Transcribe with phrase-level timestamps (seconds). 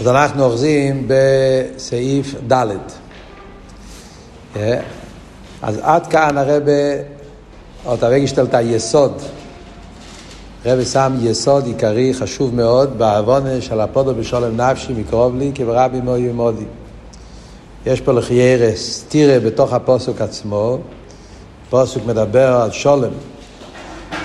[0.00, 2.76] אז אנחנו אוחזים בסעיף ד'.
[4.56, 4.80] אה?
[5.62, 6.72] אז עד כאן הרבה,
[7.84, 9.12] עוד הרגע השתלת היסוד.
[10.64, 16.30] הרב שם יסוד עיקרי חשוב מאוד בעוונה של הפודו בשולם נפשי מקרוב לי כברבי מוי
[16.30, 16.64] ומודי.
[17.86, 20.78] יש פה לחיירה סטירה בתוך הפוסוק עצמו.
[21.66, 23.12] הפוסוק מדבר על שולם.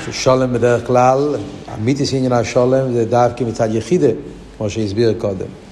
[0.05, 1.35] ששולם בדרך כלל,
[1.67, 4.09] המיתיס עניין השולם זה דווקא מצד יחידה,
[4.57, 5.62] כמו שהסביר קודם.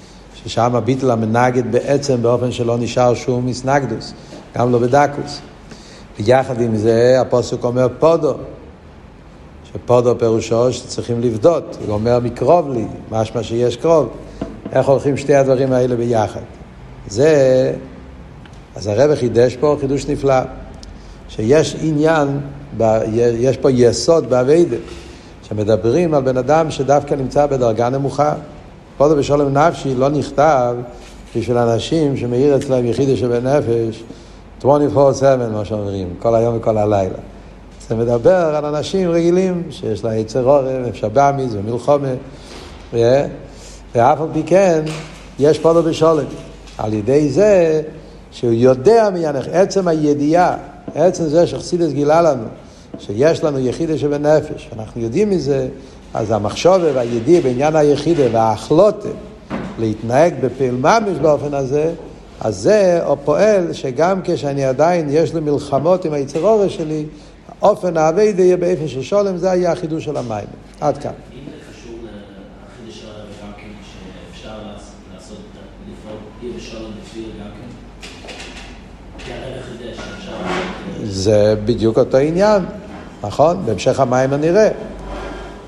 [0.45, 4.13] ששם הביטל המנגד בעצם באופן שלא נשאר שום מסנגדוס,
[4.57, 5.41] גם לא בדקוס.
[6.19, 8.33] ויחד עם זה הפוסק אומר פודו,
[9.73, 14.09] שפודו פירושו שצריכים לבדות, הוא אומר מקרוב לי, משמע שיש קרוב.
[14.71, 16.39] איך הולכים שתי הדברים האלה ביחד?
[17.07, 17.73] זה,
[18.75, 20.39] אז הרב חידש פה חידוש נפלא,
[21.29, 22.39] שיש עניין,
[23.15, 24.77] יש פה יסוד באביידה,
[25.43, 28.33] שמדברים על בן אדם שדווקא נמצא בדרגה נמוכה.
[28.97, 30.75] פודו בשולם נפשי לא נכתב
[31.35, 34.03] בשביל אנשים שמאיר אצלם יחידה שבנפש
[34.61, 34.65] 24/7,
[35.53, 37.17] מה שאומרים, כל היום וכל הלילה.
[37.89, 42.13] זה מדבר על אנשים רגילים שיש לה יצר עורם, בעמיס ומלחומה,
[42.93, 44.81] ואף על פי כן
[45.39, 46.25] יש פודו בשולם.
[46.77, 47.81] על ידי זה
[48.31, 50.57] שהוא יודע מענייך, עצם הידיעה,
[50.95, 52.43] עצם זה שחסידס גילה לנו,
[52.99, 55.67] שיש לנו יחידה שבנפש, אנחנו יודעים מזה,
[56.13, 59.09] אז המחשובה והידיעה בעניין היחידה וההחלוטה
[59.79, 61.93] להתנהג בפעיל ממש באופן הזה,
[62.39, 67.05] אז זה פועל שגם כשאני עדיין, יש לי מלחמות עם היצר אורש שלי,
[67.61, 70.45] אופן האביידה יהיה באופן של שולם, זה היה החידוש של המים.
[70.81, 71.11] עד כאן.
[81.03, 82.61] זה בדיוק אותו עניין,
[83.23, 83.65] נכון?
[83.65, 84.69] בהמשך המים הנראה.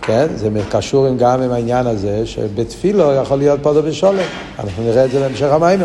[0.06, 0.28] כן?
[0.36, 4.23] זה קשור גם עם העניין הזה שבתפילו יכול להיות פודו ושולם.
[4.59, 5.80] אנחנו נראה את זה בהמשך המים.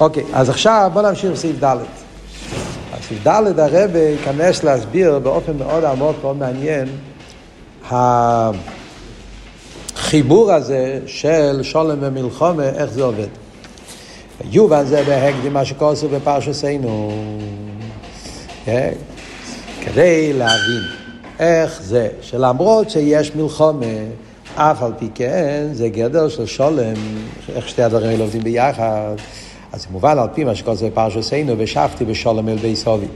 [0.00, 1.76] אוקיי, אז עכשיו בוא נמשיך לסעיף ד'.
[2.98, 6.88] בסעיף ד' הרב ייכנס להסביר באופן מאוד עמוק, מאוד מעניין,
[9.96, 13.28] החיבור הזה של שולם ומלחומה, איך זה עובד.
[14.50, 17.12] יובן זה בהקדים מה שכוסו בפרשסנו.
[18.64, 18.92] כן?
[19.80, 21.05] כדי להבין
[21.38, 23.86] איך זה שלמרות שיש מלחומה,
[24.54, 26.94] אף על פי כן זה גדר של שולם,
[27.56, 29.14] איך שתי הדברים האלה עובדים ביחד.
[29.72, 33.06] אז זה מובן על פי מה שכוסו בפרשסנו, ושבתי בשולם אל בי סובי.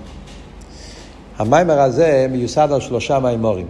[1.38, 3.66] המיימר הזה מיוסד על שלושה מיימורים.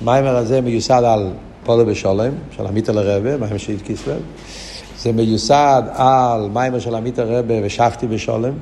[0.00, 1.30] המיימר הזה מיוסד על
[1.64, 4.20] פדה בשלום, של המיטלער רבי, מאמר של כסלו.
[4.98, 8.52] זה מיוסד על מאמר של המיטלער רבי ושבתי בשלום.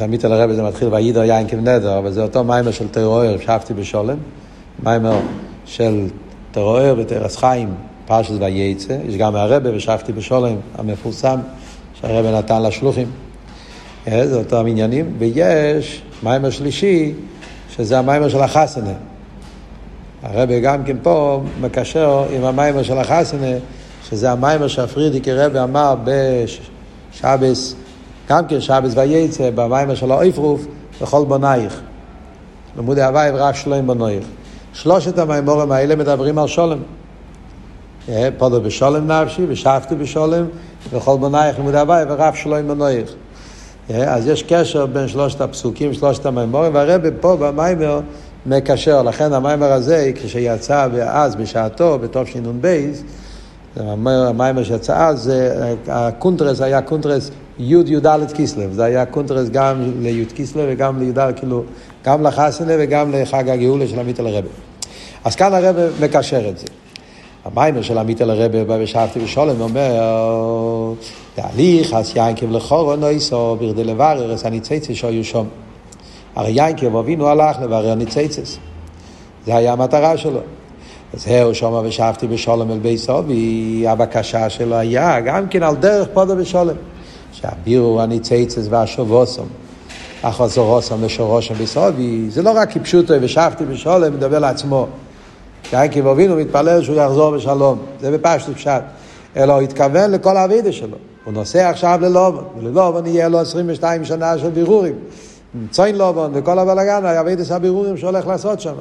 [0.00, 3.74] המיטלער רבי זה מתחיל וידר יעקב נדר, אבל זה אותו מאמר של תורה אור, שבתי
[3.74, 4.16] בשלום.
[4.82, 5.20] מאמר
[5.64, 6.06] של
[6.52, 7.74] תורה אור ותורת חיים,
[8.06, 8.96] פרשת ויצא.
[9.08, 11.40] יש גם הרבה ושבתי בשלום המפורסם,
[12.00, 13.10] שהרבי נתן לשלוחים.
[14.06, 15.14] זה אותם עניינים.
[15.18, 17.12] ויש מאמר שלישי,
[17.76, 18.92] שזה המיימר של החסנה.
[20.22, 23.56] הרבה גם כן פה מקשר עם המיימר של החסנה,
[24.10, 27.74] שזה המיימר שהפרידיק הרבה אמר בשבס,
[28.28, 30.66] גם כן שבס וייצא, במיימר של האויפרוף,
[31.02, 31.80] בכל בונייך.
[32.76, 34.24] לימודי הוואי ורב שלום בנויך.
[34.72, 36.78] שלושת המיימורים האלה מדברים על שולם.
[38.38, 40.44] פודו בשולם נפשי, ושבתי בשולם,
[40.92, 43.12] וכל בונייך לימודי הוואי ורב שלום בנויך.
[43.90, 48.00] אז יש קשר בין שלושת הפסוקים, שלושת המאמרים, והרבי פה במאמר
[48.46, 49.02] מקשר.
[49.02, 52.92] לכן המאמר הזה, כשיצא אז בשעתו, בתשנ"ב,
[53.76, 55.32] המאמר שיצא אז,
[55.88, 57.30] הקונטרס היה קונטרס
[57.62, 58.72] י'-י"ד כסלו.
[58.72, 61.62] זה היה קונטרס גם לי' כסלו וגם לי"ד, כאילו,
[62.04, 64.48] גם לחתונה וגם לחג הגאולה של המיטלער רבי.
[65.24, 66.66] אז כאן הרבי מקשר את זה.
[67.44, 70.00] המאמר של המיטלער רבי בשבתי בשלום אומר,
[71.34, 75.44] תהליך אז יינקב לכורו נויסו בכדי לברר את הניציצס שהיו שם.
[76.36, 78.58] הרי יינקב אבינו הלך לברר ניציצס.
[79.46, 80.40] זה היה המטרה שלו.
[81.14, 86.36] זהו שומע ושבתי בשולם אל בי סובי, הבקשה שלו היה גם כן על דרך פודו
[86.36, 86.74] בשולם.
[87.32, 89.48] שהבירו הניציצס והשובוסום,
[90.22, 94.86] החוזרוסום ושורושם בסובי, זה לא רק כפשוטו ושבתי בשולם, מדבר לעצמו.
[95.72, 98.82] יעקב אבינו מתפלל שהוא יחזור בשלום, זה בפשטות פשט.
[99.36, 100.96] אלא הוא התכוון לכל האבידה שלו.
[101.24, 104.94] הוא נוסע עכשיו ללובון, וללובון יהיה לו 22 שנה של בירורים.
[105.70, 108.74] צוין לובון וכל הבלאגן, האבידס הבירורים שהולך לעשות שם.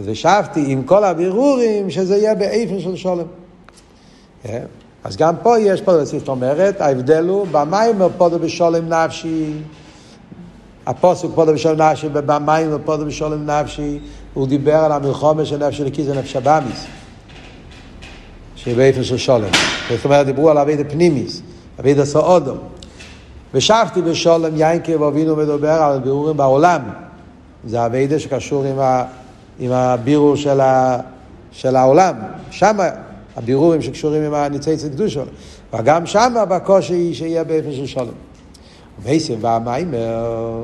[0.00, 3.26] ושבתי עם כל הבירורים שזה יהיה באיפן של שולם.
[5.06, 9.52] אז גם פה יש פה, זאת אומרת, ההבדל הוא במיימר פודו בשולם נפשי,
[10.86, 13.98] הפוסק פודו בשולם נפשי, ובמיימר פודו בשולם נפשי,
[14.34, 16.86] הוא דיבר על המלחומה של נפש אלוקי זה נפש הבאמיס.
[18.56, 19.48] שיהיה באיפה של שולם.
[19.90, 21.42] זאת אומרת, דיברו על אבידה פנימיס,
[21.80, 22.58] אבידה סאודום.
[23.54, 26.80] ושבתי בשולם יינקב אבינו מדבר על בירורים בעולם.
[27.64, 29.04] זה אבידה שקשור עם, ה,
[29.58, 30.98] עם הבירור של, ה,
[31.52, 32.14] של העולם.
[32.50, 32.78] שם
[33.36, 35.20] הבירורים שקשורים עם הניצי קדושו.
[35.74, 38.06] וגם שם בקושי שיהיה באיפה של שולם.
[39.02, 40.62] וייסם והמיימר,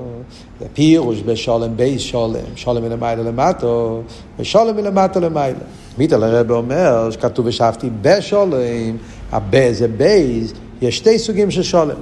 [0.61, 4.03] זה פירוש בשולם בייס שולם, שולם מלמעלה למטו,
[4.39, 5.55] ושולם מלמטו למעלה.
[5.99, 8.97] מיטל הרב אומר שכתוב ושבתי בשולם,
[9.33, 10.53] הבה זה בייס,
[10.83, 11.97] יש שתי סוגים של שולם.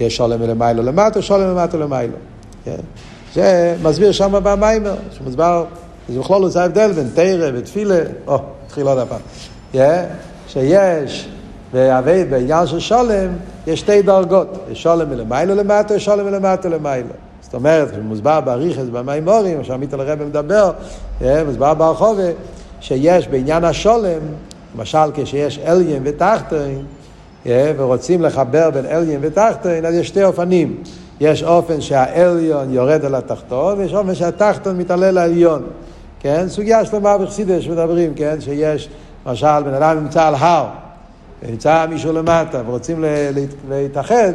[0.00, 2.12] יש שולם מלמעלה למטו, שולם מלמטו למעלה.
[2.64, 2.80] כן?
[3.34, 5.64] זה מסביר שם במיימר, שמוסבר,
[6.08, 9.20] זה בכלל לא זה ההבדל בין תרא ותפילה, או, התחיל עוד הפעם.
[10.48, 11.28] שיש
[11.72, 13.28] ועבד בעניין של שולם,
[13.66, 17.08] יש שתי דרגות, שולם מלמיילו למטה, שולם מלמטה למיילו.
[17.40, 20.72] זאת אומרת, מוסבר באריכס במימורים, שעמית הרב מדבר,
[21.46, 22.30] מוסבר ברחובה,
[22.80, 24.20] שיש בעניין השולם,
[24.76, 26.82] למשל כשיש אליין ותחתין,
[27.46, 30.76] ורוצים לחבר בין אליין ותחתין, אז יש שתי אופנים.
[31.20, 35.62] יש אופן שהאליון יורד על התחתון, ויש אופן שהתחתון מתעלה לעליון.
[36.20, 36.48] כן?
[36.48, 38.40] סוגיה שלמה בחסידס שמדברים, כן?
[38.40, 38.88] שיש,
[39.26, 40.66] למשל, בן אדם נמצא על הר,
[41.48, 43.04] נמצא מישהו למטה ורוצים
[43.68, 44.32] להתאחד,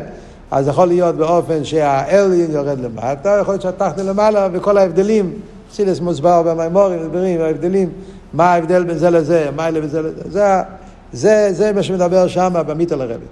[0.51, 5.33] אז יכול להיות באופן שהאליין יורד למטה, יכול להיות שהתחתון למעלה, וכל ההבדלים,
[5.71, 7.89] חסידס מוסבר במימורים, מדברים, ההבדלים,
[8.33, 10.61] מה ההבדל בין זה לזה, מה ההבדל בין זה לזה, זה,
[11.11, 13.25] זה, זה מה שמדבר שם במיתא לרבי.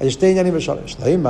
[0.00, 0.78] יש שתי עניינים בשולם.
[0.86, 1.26] שניים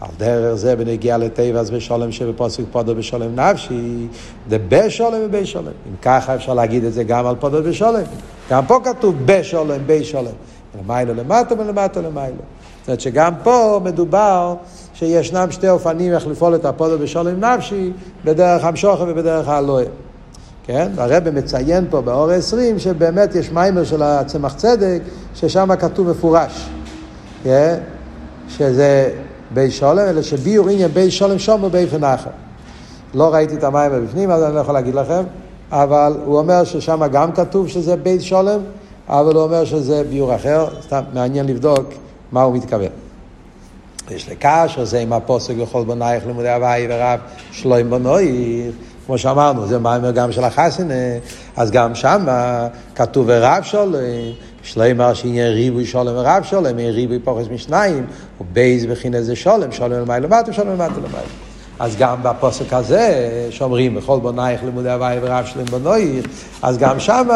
[0.00, 4.06] על דרך זה בנגיע לטבע אז בשולם שבפוסק פודו בשולם נפשי,
[4.50, 5.72] זה בשולם ובשולם.
[5.90, 8.02] אם ככה אפשר להגיד את זה גם על פודו בשולם.
[8.50, 10.32] גם פה כתוב בשולם, בשולם.
[10.78, 12.36] למיילו למטה ולמטה למיילו.
[12.80, 14.54] זאת אומרת שגם פה מדובר
[14.94, 17.92] שישנם שתי אופנים איך לפעול את הפודו בשולם נפשי,
[18.24, 19.90] בדרך המשוכר ובדרך האלוהים.
[20.66, 20.90] כן?
[20.96, 25.00] הרב מציין פה באור ה-20 שבאמת יש מיימר של הצמח צדק,
[25.34, 26.70] ששם כתוב מפורש.
[27.44, 27.78] כן?
[28.48, 29.10] שזה
[29.50, 32.30] בי שולם, אלא שביור עניין בי שולם שומו באיפן אחר.
[33.14, 35.22] לא ראיתי את המים בפנים, אז אני לא יכול להגיד לכם,
[35.72, 38.60] אבל הוא אומר ששם גם כתוב שזה בית שולם,
[39.08, 41.84] אבל הוא אומר שזה ביור אחר, סתם מעניין לבדוק
[42.32, 42.88] מה הוא מתכוון.
[44.10, 47.20] יש לקשר זה עם הפוסק לכל בנייך לימודי הוואי ורב
[47.52, 48.74] שלוים בנויך,
[49.06, 50.94] כמו שאמרנו, זה מיימר גם של החסנה,
[51.56, 52.26] אז גם שם
[52.94, 53.94] כתוב ורב שולם,
[54.62, 58.06] שלמה שיהיה ריבוי שולם ורב שולם, יהיה ריבוי פוחס משניים,
[58.40, 61.28] ובייז בכין זה שולם, שולם למעלה למטה, שולם למטה למעלה.
[61.78, 66.26] אז גם בפוסק הזה שאומרים בכל בונייך לימודי הוואי ורב שלם בנויך,
[66.62, 67.28] אז גם שם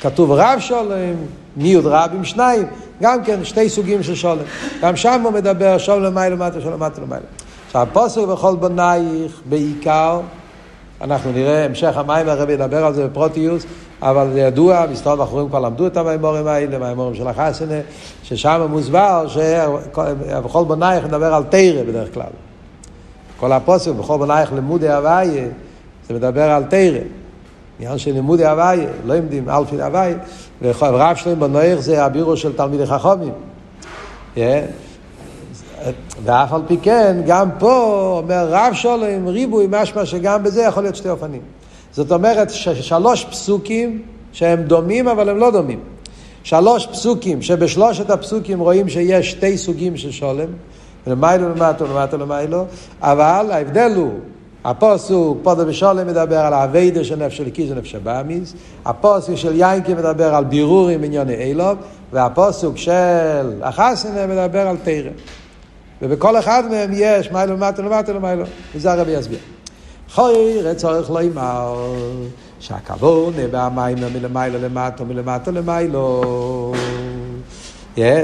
[0.00, 1.14] כתוב רב שולם,
[1.56, 2.66] מיעוט רב עם שניים,
[3.02, 4.38] גם כן שתי סוגים של שולם.
[4.82, 7.22] גם שם הוא מדבר שולם למעלה למטה, שולם למטה למעלה.
[7.66, 10.20] עכשיו הפוסק בכל בונייך בעיקר,
[11.00, 13.64] אנחנו נראה המשך המים, הרב ידבר על זה בפרוטיוס,
[14.02, 17.74] אבל זה ידוע, מסתובב אחרים כבר למדו את המימורים האלה, המימורים של החסנה,
[18.22, 22.30] ששם מוסבר שבכל בנייך נדבר על תרא בדרך כלל.
[23.40, 25.46] כל הפוסק, בכל בנייך לימודי הוויה,
[26.08, 26.98] זה מדבר על תרא.
[27.80, 30.16] עניין של לימודי הוויה, לא עמדים אלפי הוויה,
[30.62, 33.32] ורב שלהם בנויך זה הבירו של תלמידי חכמים.
[36.24, 40.96] ואף על פי כן, גם פה אומר רב שולם ריבוי, משמע שגם בזה יכול להיות
[40.96, 41.40] שתי אופנים.
[41.98, 42.50] זאת אומרת
[42.80, 44.02] שלוש פסוקים
[44.32, 45.80] שהם דומים אבל הם לא דומים.
[46.42, 50.48] שלוש פסוקים שבשלושת הפסוקים רואים שיש שתי סוגים של שולם,
[51.06, 52.64] למיילו למטו למטו למיילו,
[53.00, 54.12] אבל ההבדל הוא
[54.64, 60.34] הפוסוק פודו בשולם מדבר על האביידה של נפש הליקיס ונפש הבאמיס, הפוסוק של יינקי מדבר
[60.34, 61.78] על בירורים בענייני אילוב,
[62.12, 65.12] והפוסוק של החסנה מדבר על תרם.
[66.02, 68.44] ובכל אחד מהם יש מיילו למטו למטו למיילו,
[68.74, 69.38] וזה הרבי יסביר.
[70.14, 71.94] חויר צורך לא ימר
[72.60, 76.22] שהכבוד בהמים מלמעלה למטה מלמטה למיילו.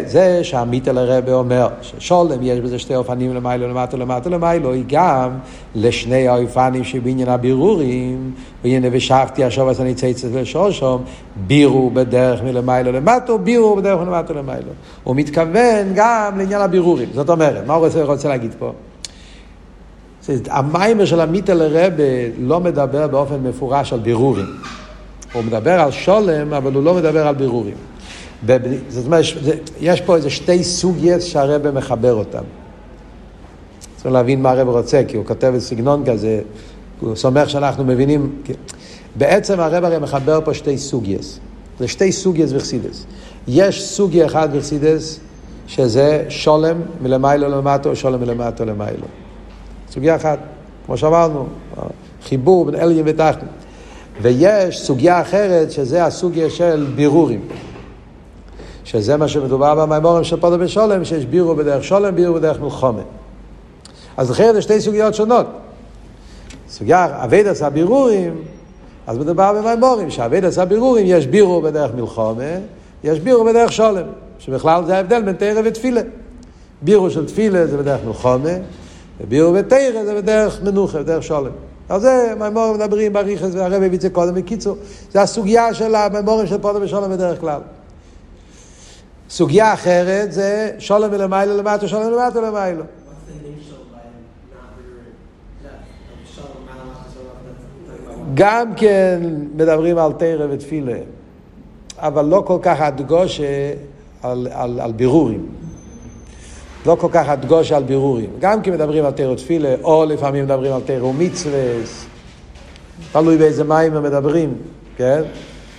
[0.06, 5.30] זה שהמיטל הרבה אומר ששולם יש בזה שתי אופנים למיילו למטה למטה למיילו היא גם
[5.74, 8.32] לשני האופנים שבעניין הבירורים.
[8.64, 11.04] והנה ושבתי עכשיו אז אני צייצת לשושום
[11.36, 14.70] בירו בדרך מלמיילו למטה בירו בדרך מלמטה למיילו
[15.04, 17.08] הוא מתכוון גם לעניין הבירורים.
[17.14, 18.72] זאת אומרת מה הוא רוצה, רוצה להגיד פה
[20.50, 22.04] המיימר של המיטל הרבה
[22.38, 24.46] לא מדבר באופן מפורש על בירורים.
[25.32, 27.74] הוא מדבר על שולם, אבל הוא לא מדבר על בירורים.
[28.88, 29.24] זאת אומרת,
[29.80, 32.42] יש פה איזה שתי סוגיות שהרבה מחבר אותם.
[33.96, 36.40] צריך להבין מה הרב רוצה, כי הוא כותב סגנון כזה,
[37.00, 38.42] הוא סומך שאנחנו מבינים.
[39.16, 41.38] בעצם הרב הרי מחבר פה שתי סוגיות.
[41.78, 43.06] זה שתי סוגיות בחסידס.
[43.48, 45.20] יש סוגיה אחת בחסידס,
[45.66, 49.06] שזה שולם מלמיילו למטו, שולם מלמטו למיילו.
[49.94, 50.38] סוגיה אחת,
[50.86, 51.46] כמו שאמרנו,
[52.24, 53.48] חיבור בין אליין ותחתית.
[54.22, 57.40] ויש סוגיה אחרת, שזה הסוגיה של בירורים.
[58.84, 63.02] שזה מה שמדובר במימורים של פודו בשולם, שיש בירו בדרך שולם, בירו בדרך מלחומה.
[64.16, 65.46] אז לכן זה שתי סוגיות שונות.
[66.68, 68.42] סוגיה, אבידס הבירורים,
[69.06, 72.42] אז מדובר במימורים, שאבידס הבירורים יש בירו בדרך מלחומה,
[73.04, 74.06] יש בירו בדרך שולם,
[74.38, 76.00] שבכלל זה ההבדל בין תרא ותפילה.
[76.82, 78.50] בירו של תפילה זה בדרך מלחומה,
[79.20, 81.50] ובירו בתרא זה בדרך מנוחה, בדרך שולם.
[81.88, 84.76] על זה מימורים מדברים בריחס והרבי הביא את זה קודם בקיצור.
[85.10, 87.60] זה הסוגיה של המימורים של פודו ושולם בדרך כלל.
[89.30, 92.84] סוגיה אחרת זה שולם מלמעלה למטה, שולם מלמטה למיילו.
[98.34, 99.20] גם כן
[99.56, 100.98] מדברים על תרא ותפילה,
[101.98, 103.72] אבל לא כל כך הדגושה
[104.22, 105.46] על, על, על בירורים.
[106.86, 108.30] לא כל כך הדגושה על בירורים.
[108.38, 111.60] גם כן מדברים על תרא ותפילה, או לפעמים מדברים על תרא ומצווה,
[113.12, 114.54] תלוי באיזה מים הם מדברים,
[114.96, 115.22] כן?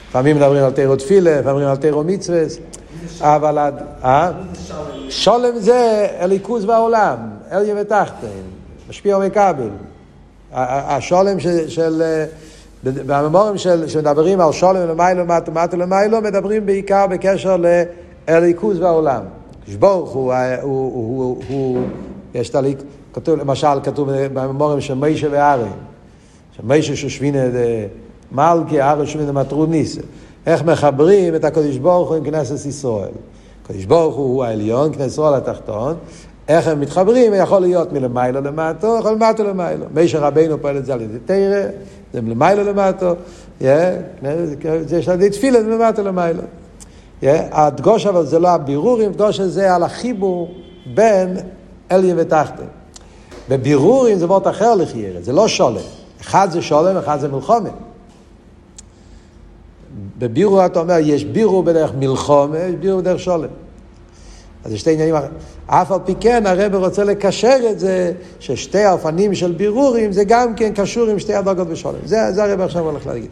[0.09, 2.39] לפעמים מדברים על תרא ותפילה, לפעמים על תרא ומצווה,
[3.21, 3.57] אבל...
[4.03, 4.31] אה?
[5.09, 7.17] שולם זה אליקוז בעולם,
[7.51, 8.27] אליה ותחתן,
[8.89, 9.69] משפיע ומקבל.
[10.53, 12.03] השולם של, של
[12.83, 17.57] בממורים של, שמדברים על שולם למיילו, מטו למיילו, מדברים בעיקר בקשר
[18.27, 19.21] לאליקוז והעולם.
[19.73, 21.83] ברוך הוא, הוא, הוא, הוא, הוא,
[22.33, 22.77] יש את הליק,
[23.13, 25.69] כתוב, למשל, כתוב בממורים של מישה וארי,
[26.51, 27.39] שמישה שושבינה
[28.31, 29.97] מלכי, ארי שושבינה מטרוניס.
[30.45, 33.11] איך מחברים את הקדוש ברוך הוא עם כנסת ישראל.
[33.63, 35.95] הקדוש ברוך הוא העליון, כנסת ישראל התחתון,
[36.47, 39.85] איך הם מתחברים, יכול להיות מלמיילו למטו, יכול למטו למיילו.
[39.93, 41.63] מישר רבינו פועל את זה על ידי תרא,
[42.13, 43.13] זה מלמיילו למטו,
[43.59, 46.41] זה יש על ידי תפילה, זה מלמטו למיילו.
[47.23, 50.53] הדגוש אבל זה לא הבירורים, דגוש זה על החיבור
[50.93, 51.37] בין
[51.91, 52.63] אליה ותחתן.
[53.49, 55.81] בבירורים זה מאוד אחר לחיירת, זה לא שולם.
[56.21, 57.69] אחד זה שולם, אחד זה מלחומה.
[60.17, 63.49] בבירו אתה אומר, יש בירו בדרך מלחומה, יש בירו בדרך שולם.
[64.65, 65.31] אז זה שתי עניינים אחרים.
[65.67, 70.55] אף על פי כן הרב רוצה לקשר את זה, ששתי האופנים של בירורים זה גם
[70.55, 71.99] כן קשור עם שתי הדרגות בשולם.
[72.05, 73.29] זה, זה הרב עכשיו הולך להגיד.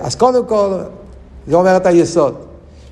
[0.00, 0.78] אז קודם כל,
[1.46, 2.34] זה אומר את היסוד,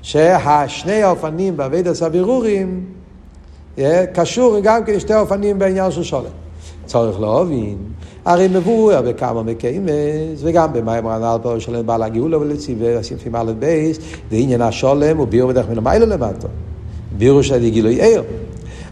[0.03, 2.85] שהשני האופנים בעבידת הבירורים
[3.77, 3.81] yeah,
[4.13, 6.23] קשור גם כן שתי האופנים בעניין של שולם.
[6.85, 7.77] צורך להבין,
[8.25, 13.99] הרי מבואר בכמה מקיימס, וגם במים רנ"ל פה של בעל הגאולה ולציווה, הסעיפים א' בייס,
[14.31, 16.47] ועניין השולם הוא ביור בדרך מלמעלה למטה.
[17.17, 18.23] בירו של גילוי עיר.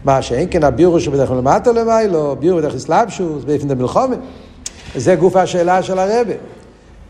[0.04, 4.18] מה שאין כן הבירו שבדרך למטה למיילו, בירו בדרך אסלאפשוס, באופן דמלחומת.
[4.94, 6.34] זה גוף השאלה של הרבה.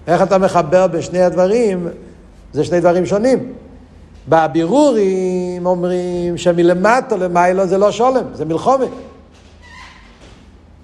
[0.06, 1.88] איך אתה מחבר בין שני הדברים,
[2.52, 3.52] זה שני דברים שונים.
[4.28, 8.88] בבירורים אומרים שמלמטה למיילו זה לא שולם, זה מלחומת.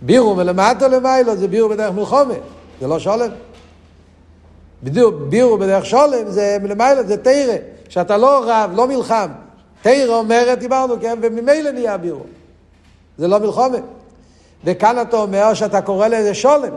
[0.03, 2.41] בירו מלמטה למיילו זה בירו בדרך מלחומת,
[2.81, 3.31] זה לא שולם.
[4.83, 7.55] בדיוק, בירו בדרך שולם זה מלמיילו, זה תרא,
[7.89, 9.29] שאתה לא רב, לא מלחם.
[9.83, 12.23] תרא אומרת, דיברנו, כן, וממילא נהיה בירו.
[13.19, 13.83] זה לא מלחומת.
[14.65, 16.73] וכאן אתה אומר שאתה קורא לזה שולם.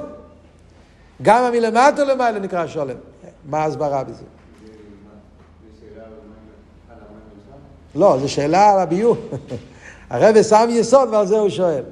[1.21, 2.95] גם המלמטה למעלה נקרא שולם.
[3.49, 4.23] מה ההסברה בזה?
[7.95, 9.15] לא, זו שאלה על הביור.
[10.09, 11.83] הרב שם יסוד ועל זה הוא שואל.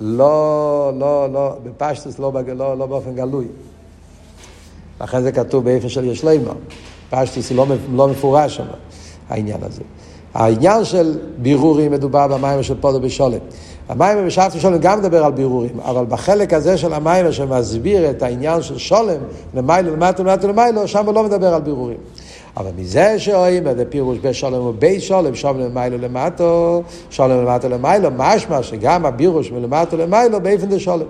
[0.00, 3.46] לא, לא, לא, בפשטוס לא, לא, לא באופן גלוי.
[5.00, 6.52] לכן זה כתוב באיפה של ישלימה.
[7.10, 8.64] פשטוס לא, לא מפורש שם,
[9.28, 9.82] העניין הזה.
[10.34, 13.38] העניין של בירורים מדובר במים של פודו בשולם.
[13.88, 18.62] המים בשעת שולם גם מדבר על בירורים, אבל בחלק הזה של המים שמסביר את העניין
[18.62, 19.20] של שולם,
[19.54, 21.96] למיילו, למטה, למטה, למיילו, שם הוא לא מדבר על בירורים.
[22.58, 28.62] אבל מזה שרואים את הפירוש בשולם ובי שולם, שולם למיילו למטו, שולם למטו למיילו, משמע
[28.62, 31.06] שגם הבירוש מלמטו למיילו באיפן דה שולם.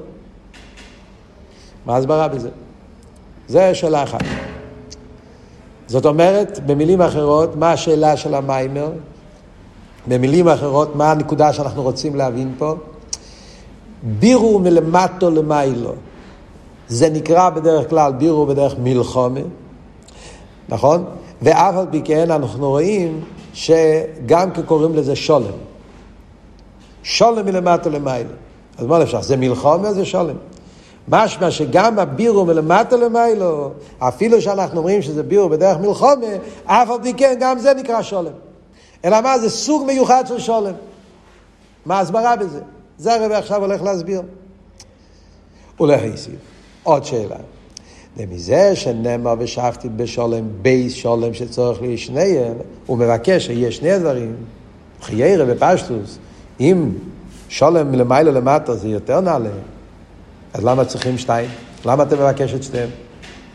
[1.86, 2.48] מה ההסברה בזה?
[3.48, 4.22] זה שאלה אחת.
[5.86, 8.90] זאת אומרת, במילים אחרות, מה השאלה של המיימר?
[10.08, 12.74] במילים אחרות, מה הנקודה שאנחנו רוצים להבין פה?
[14.02, 15.92] בירו מלמטו למיילו.
[16.88, 19.40] זה נקרא בדרך כלל בירו בדרך מלחומה,
[20.68, 21.04] נכון?
[21.42, 25.58] ואף על פי כן אנחנו רואים שגם קוראים לזה שולם.
[27.02, 28.30] שולם מלמטו למיילו.
[28.78, 29.22] אז מה אפשר?
[29.22, 30.36] זה מלחומה, זה שולם.
[31.08, 36.26] משמע שגם הבירו מלמטה למיילו, אפילו שאנחנו אומרים שזה בירו בדרך מלחומה,
[36.64, 38.32] אף על פי כן גם זה נקרא שולם.
[39.04, 39.38] אלא מה?
[39.38, 40.74] זה סוג מיוחד של שולם.
[41.86, 42.60] מה ההסברה בזה?
[42.98, 44.22] זה הרב עכשיו הולך להסביר.
[45.80, 46.34] ולהיסיב.
[46.82, 47.36] עוד שאלה.
[48.18, 52.54] ומזה שנאמר ושבתי בשולם בייס שולם שצורך לשניהם,
[52.86, 54.36] הוא מבקש שיהיה שני דברים.
[55.02, 56.18] חיירה בפשטוס,
[56.60, 56.90] אם
[57.48, 59.50] שולם מלמיילו למטה זה יותר נעלה,
[60.54, 61.50] אז למה צריכים שתיים?
[61.84, 62.88] למה אתה מבקש את שתיהם?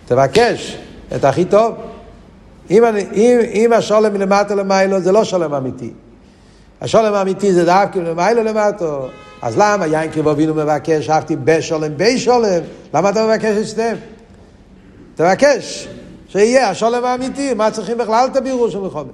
[0.05, 0.77] תבקש
[1.15, 1.75] את הכי טוב.
[2.72, 5.91] אם, אני, אם, אם השולם מלמטה למיילו זה לא שולם אמיתי.
[6.82, 9.08] השולם האמיתי זה דווקא מלמיילו למטו.
[9.41, 12.62] אז למה יין קריב אבינו מבקש, אהבתי בשולם בי שולם?
[12.93, 13.98] למה אתה מבקש את שניהם?
[15.15, 15.88] תבקש
[16.27, 19.12] שיהיה השולם האמיתי, מה צריכים בכלל את הבירור של מלחומת?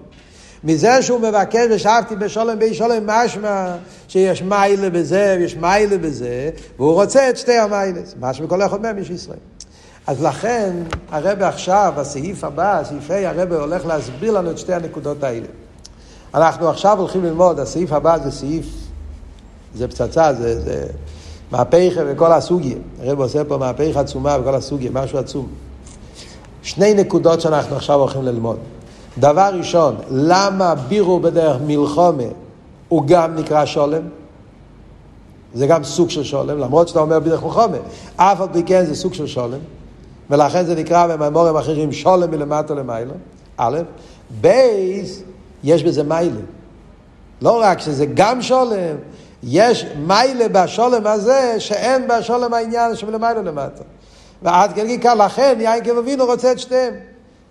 [0.64, 3.76] מזה שהוא מבקש ושבתי בשולם בי שולם משמע
[4.08, 8.98] שיש מיילה בזה ויש מיילה בזה והוא רוצה את שתי המיילס, משמע כל אחד מהם
[8.98, 9.38] יש ישראל.
[10.08, 10.74] אז לכן
[11.12, 15.48] הרבה עכשיו, הסעיף הבא, סעיף ה', הרבה הולך להסביר לנו את שתי הנקודות האלה.
[16.34, 18.66] אנחנו עכשיו הולכים ללמוד, הסעיף הבא זה סעיף,
[19.76, 20.86] זה פצצה, זה, זה
[21.52, 22.78] מהפכה וכל הסוגיה.
[23.02, 25.69] הרב עושה פה מהפכה עצומה וכל הסוגיה, משהו עצום.
[26.70, 28.58] שני נקודות שאנחנו עכשיו הולכים ללמוד.
[29.18, 32.24] דבר ראשון, למה בירו בדרך מלחומה
[32.90, 34.02] הוא גם נקרא שולם?
[35.54, 37.78] זה גם סוג של שולם, למרות שאתה אומר בדרך מלחומה.
[38.16, 39.60] אף על פי כן זה סוג של שולם,
[40.30, 43.14] ולכן זה נקרא במימורים אחרים שולם מלמטה למעלה.
[43.58, 43.80] א',
[44.42, 45.22] בייס,
[45.64, 46.42] יש בזה מיילה.
[47.42, 48.96] לא רק שזה גם שולם,
[49.44, 53.84] יש מיילה בשולם הזה שאין בשולם העניין שמלמעלה למטה.
[54.42, 56.94] ועד כדי כך, לכן יין כבבינו רוצה את שתיהם.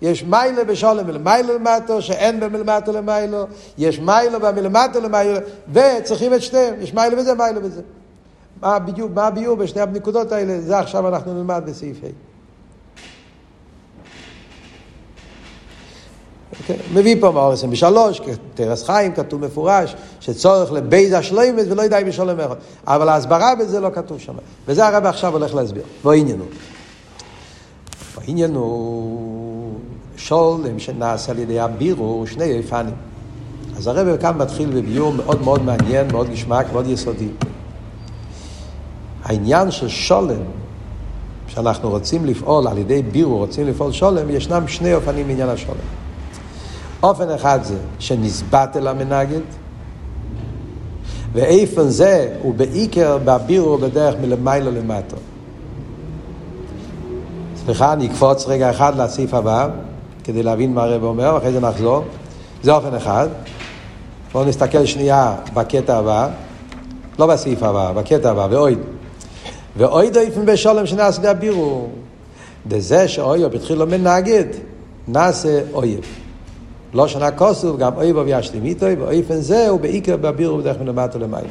[0.03, 3.47] יש מיילה בשולם מלמיילה למטו, שאין במלמטו למיילו,
[3.79, 5.39] יש מיילה במלמטו למיילו,
[5.73, 7.83] וצריכים את שתיהם, יש מיילה בזה, מיילה בזה.
[8.63, 12.29] מה בדיוק, מה הביאור בשני הנקודות האלה, זה עכשיו אנחנו נלמד בסעיף ה'.
[16.53, 16.73] Okay.
[16.95, 22.57] מביא פה מאור 23, כתרס חיים, כתוב מפורש, שצורך לבייז השלוימס ולא ידעי בשלום אחד.
[22.87, 24.35] אבל ההסברה בזה לא כתוב שם.
[24.67, 25.83] וזה הרב עכשיו הולך להסביר.
[26.05, 26.47] ועניין הוא.
[28.29, 29.75] העניין הוא
[30.17, 32.95] שולם שנעשה על ידי הבירו שני אופנים.
[33.77, 37.29] אז הרב כאן מתחיל בביור מאוד מאוד מעניין, מאוד גשמק, מאוד יסודי.
[39.25, 40.43] העניין של שולם,
[41.47, 45.89] שאנחנו רוצים לפעול על ידי בירו, רוצים לפעול שולם, ישנם שני אופנים בעניין השולם.
[47.03, 49.41] אופן אחד זה שנסבט אל המנגד,
[51.33, 55.17] ואיפן זה הוא בעיקר בבירו בדרך מלמיילו למטה.
[57.69, 59.69] סליחה, אני אקפוץ רגע אחד לסעיף הבא,
[60.25, 62.05] כדי להבין מה הרב אומר, ואחרי זה נחזור.
[62.63, 63.29] זה אופן אחד.
[64.33, 66.29] בואו נסתכל שנייה בקטע הבא,
[67.19, 68.79] לא בסעיף הבא, בקטע הבא, ואויד.
[69.77, 71.87] ואויד איפן בשולם שנעשה להבירו.
[72.67, 74.45] דזה שאויב התחיל לו מנגד,
[75.09, 76.01] נעשה אויב.
[76.95, 81.49] לא שנה כוסוב, גם אויב וישלים איתו, ואיפן זה הוא בעיקר בבירו בדרך מלמטה למעלה.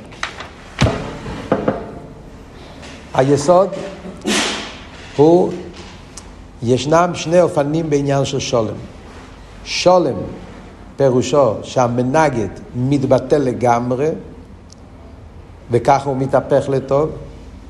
[3.13, 3.69] היסוד
[5.15, 5.51] הוא
[6.63, 8.75] ישנם שני אופנים בעניין של שולם.
[9.65, 10.13] שולם
[10.97, 14.09] פירושו שהמנגד מתבטל לגמרי,
[15.71, 17.09] וככה הוא מתהפך לטוב.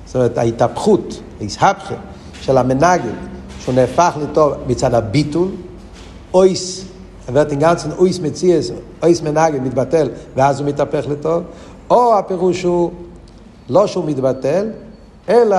[0.06, 1.95] זאת אומרת, ההתהפכות, ההסהפכה
[2.41, 3.13] של המנגד,
[3.60, 5.47] שהוא נהפך לטוב מצד הביטול,
[6.34, 6.86] אויס,
[7.34, 8.71] ורטינגנצן אויס מציאס,
[9.04, 11.43] אויס מנגד מתבטל, ואז הוא מתהפך לטוב,
[11.89, 12.91] או הפירוש הוא
[13.69, 14.69] לא שהוא מתבטל,
[15.30, 15.58] אלא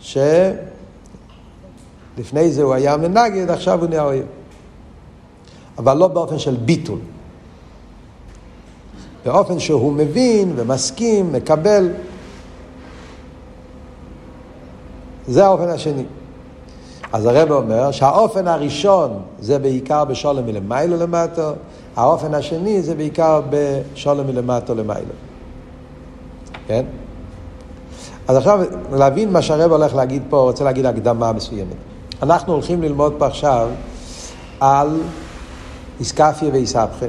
[0.00, 0.18] ש...
[2.18, 4.26] לפני זה הוא היה מנגד, עכשיו הוא נהיה אויב.
[5.78, 6.98] אבל לא באופן של ביטול.
[9.24, 11.90] באופן שהוא מבין ומסכים, מקבל.
[15.28, 16.04] זה האופן השני.
[17.12, 21.52] אז הרב אומר שהאופן הראשון זה בעיקר בשולם מלמיילו למטו,
[21.96, 25.12] האופן השני זה בעיקר בשולם מלמטו למיילו.
[26.66, 26.84] כן?
[28.28, 28.60] אז עכשיו
[28.92, 31.85] להבין מה שהרב הולך להגיד פה, רוצה להגיד הקדמה מסוימת.
[32.22, 33.68] אנחנו הולכים ללמוד פה עכשיו
[34.60, 35.00] על
[36.00, 37.06] איסקפיה ואיסבכה,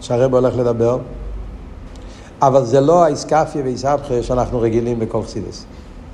[0.00, 0.98] שהרב הולך לדבר,
[2.42, 5.64] אבל זה לא האיסקפיה ואיסבכה שאנחנו רגילים בכל חסידס.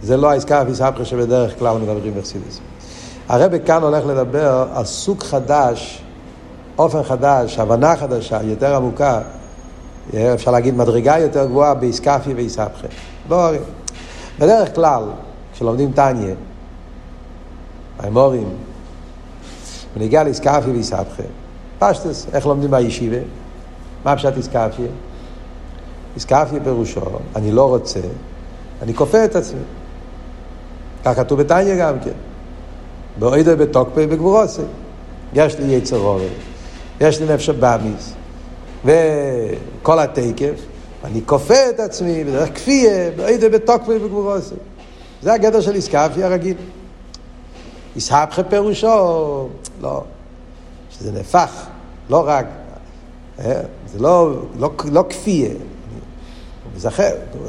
[0.03, 2.61] זה לא האיסקפיה ואיסבכה שבדרך כלל מדברים בחסידס.
[3.29, 6.03] הרב כאן הולך לדבר על סוג חדש,
[6.79, 9.21] אופן חדש, הבנה חדשה, יותר עמוקה,
[10.35, 12.87] אפשר להגיד מדרגה יותר גבוהה באיסקפיה ואיסבכה.
[13.31, 13.51] לא,
[14.39, 15.03] בדרך כלל,
[15.53, 16.35] כשלומדים טניה,
[18.03, 18.49] האמורים,
[19.97, 21.23] ונגיע לאיסקאפיה ואיסבכה.
[21.79, 23.17] פשטס, איך לומדים בישיבה?
[24.05, 24.87] מה פשט איסקאפיה?
[26.15, 27.01] איסקאפיה פירושו,
[27.37, 28.01] אני לא רוצה,
[28.83, 29.61] אני כופה את עצמי.
[31.05, 32.11] כך כתוב בתניא גם כן.
[33.19, 34.63] באוידו בתוקפי בגבורוסי.
[35.33, 36.23] יש לי יצר אורן,
[37.01, 38.15] יש לי נפש הבאמיס,
[38.85, 40.61] וכל התקף,
[41.05, 44.55] אני כופה את עצמי בדרך כפייה, באוידו בתוקפי בגבורוסי.
[45.23, 46.57] זה הגדר של איסקאפיה הרגיל.
[47.97, 49.49] יסהפכה פירושו,
[49.81, 50.05] לא,
[50.91, 51.67] שזה נהפך,
[52.11, 52.47] לא רק,
[53.39, 53.61] אה,
[53.93, 55.51] זה לא, לא, לא כפייה,
[56.77, 56.89] זה,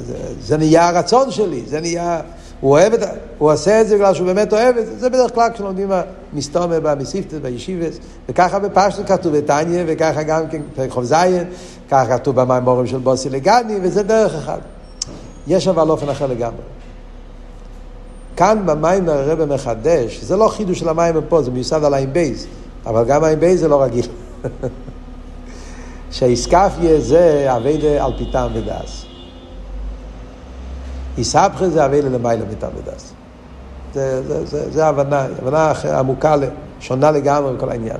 [0.05, 2.21] זה, זה נהיה הרצון שלי, זה נהיה
[2.61, 2.99] הוא אוהב את
[3.37, 5.91] הוא עושה את זה בגלל שהוא באמת אוהב את זה, זה בדרך כלל כשלומדים
[6.33, 7.97] מסתומר במסיפטס, בישיבס,
[8.29, 11.43] וככה בפשטות כתוב בתניא, וככה גם כן פרק זין,
[11.89, 14.59] ככה כתוב במאמרים של באתי לגני, וזה דרך אחד.
[15.47, 16.61] יש אבל אופן אחר לגמרי.
[18.41, 22.47] כאן במאמר הרבי מחדש, זה לא חידוש של המאמר פה, זה מיוסד על העין בית,
[22.85, 24.05] אבל גם העין בית זה לא רגיל.
[26.11, 29.05] שהאתכפיא זה עבודה על פי טעם ודעת.
[31.17, 33.13] אתהפכא זה עבודה למעלה מטעם ודעת.
[33.93, 36.35] זה, זה, זה, זה הבנה, הבנה עמוקה,
[36.79, 37.97] שונה לגמרי מכל העניין.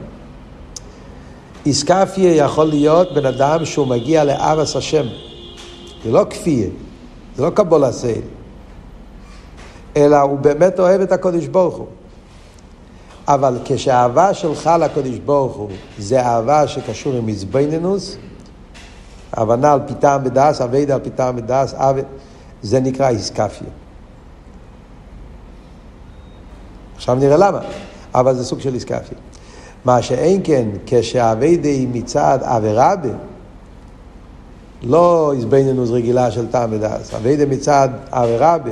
[1.66, 5.06] איסקפיה יכול להיות בן אדם שהוא מגיע לאבס השם.
[6.04, 6.70] זה לא כפייה,
[7.36, 8.41] זה לא קבול הסייל.
[9.98, 11.88] אלא הוא באמת אוהב את הקודש ברוך הוא.
[13.28, 18.18] אבל כשהאהבה שלך לקודש ברוך הוא זה אהבה שקשור עם מזבנינוס,
[19.34, 21.76] הבנה על פיתם בדס, אביידה על פיתם בדס,
[22.62, 23.68] זה נקרא איסקפיה.
[26.96, 27.60] עכשיו נראה למה,
[28.16, 29.18] אבל זה סוג של איסקפיה.
[29.86, 33.10] מה שאין כן, כשהאביידה היא מצד אברבה,
[34.84, 38.72] לא איזבנינוס רגילה של טעם ודס, אביידה מצד אברבה,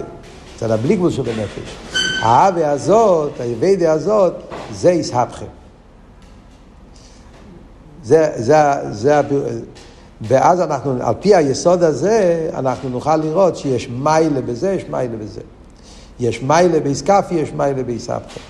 [0.59, 1.75] מצד הבלי של בנפש.
[2.21, 4.33] האווה הזאת, האביידה הזאת,
[4.71, 5.45] זה איסהפכם.
[8.03, 8.55] זה, זה,
[8.91, 9.21] זה,
[10.21, 15.41] ואז אנחנו, על פי היסוד הזה, אנחנו נוכל לראות שיש מיילה בזה, יש מיילה בזה.
[16.19, 18.41] יש מיילה באיסקפי, יש מיילה באיסהפכם.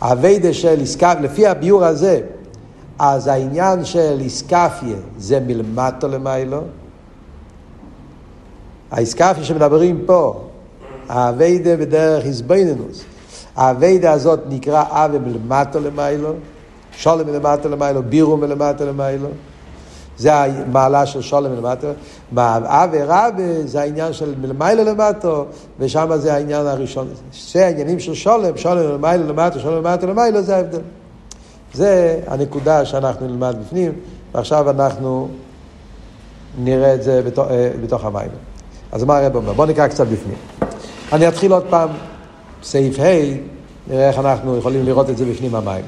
[0.00, 2.20] האביידה של איסקפי, לפי הביור הזה,
[2.98, 6.60] אז העניין של איסקפיה זה מלמטו למיילו.
[8.90, 10.47] האיסקפיה שמדברים פה,
[11.08, 13.04] האביידה בדרך איזבנינוס.
[13.56, 16.32] האביידה הזאת נקרא אבה מלמטו למיילו,
[16.92, 19.28] שולם מלמטו למיילו, בירו מלמטו למיילו.
[20.18, 21.88] זה המעלה של שולם מלמטו.
[22.32, 25.44] אבה רבה זה העניין של מלמיילו למטו,
[25.78, 27.08] ושם זה העניין הראשון.
[27.32, 30.80] שתי העניינים של שולם, שולם מלמיילו למטו, שולם מלמטו למיילו, זה ההבדל.
[31.74, 33.92] זה הנקודה שאנחנו נלמד בפנים,
[34.34, 35.28] ועכשיו אנחנו
[36.58, 38.30] נראה את זה בתוך, אה, בתוך המים.
[38.92, 39.52] אז מה הרב אומר?
[39.52, 40.67] בואו נקרא קצת בפנים.
[41.12, 41.88] אני אתחיל עוד פעם,
[42.62, 43.02] סעיף ה',
[43.88, 45.84] נראה איך אנחנו יכולים לראות את זה בפנים המים.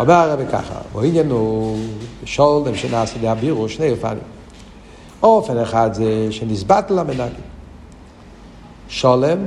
[0.00, 1.78] אומר הרב ככה, ועניין הוא
[2.24, 4.18] שולדם שנעשה להבירו שני אופנים.
[5.22, 7.46] אופן אחד זה שנסבט למנהגים.
[8.88, 9.38] שולם,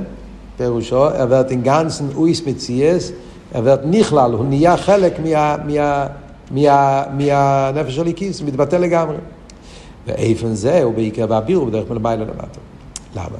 [0.56, 1.08] פירושו,
[1.50, 3.12] אין גנצן אויס מציאס,
[3.54, 6.06] עברת נכלל, הוא נהיה חלק מה, מה,
[6.50, 9.16] מה, מהנפש של מתבטא לגמרי.
[10.06, 12.60] ואיפן זה הוא בעיקר באבירו בדרך מלמעלה למטה.
[13.16, 13.38] למה?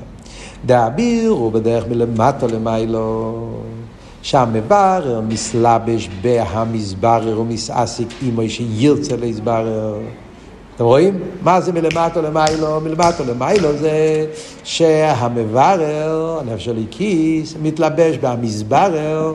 [0.67, 3.35] דאביר הוא בדרך מלמטה למיילו.
[4.23, 9.99] שם מברר, מסלבש בהמסברר ומסעסיק אימו שירצה להסברר.
[10.77, 11.19] אתם רואים?
[11.43, 12.81] מה זה מלמטה למיילו?
[12.81, 14.27] מלמטה למיילו זה
[14.65, 19.35] שהמברר, הנפש של כיס, מתלבש במסברר,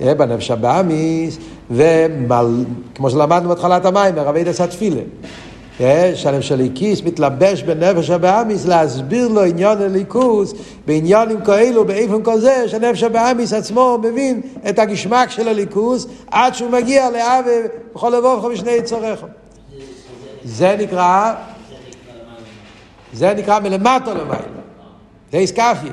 [0.00, 1.38] אה, בנפש הבאמיס,
[1.70, 5.00] וכמו שלמדנו בהתחלת המים, מרבי דסת תפילה.
[6.14, 10.54] שהנפש הליקיס מתלבש בנפש הבאמיס להסביר לו עניין הליכוס
[10.86, 17.10] בעניינים כאלו באיפן כזה שהנפש הבאמיס עצמו מבין את הגשמק של הליכוס עד שהוא מגיע
[17.10, 17.56] לאווה
[17.94, 19.24] בכל לבובך ושני צורך
[20.44, 21.34] זה נקרא
[23.12, 24.42] זה נקרא מלמטה למעלה
[25.32, 25.92] זה איסקפיה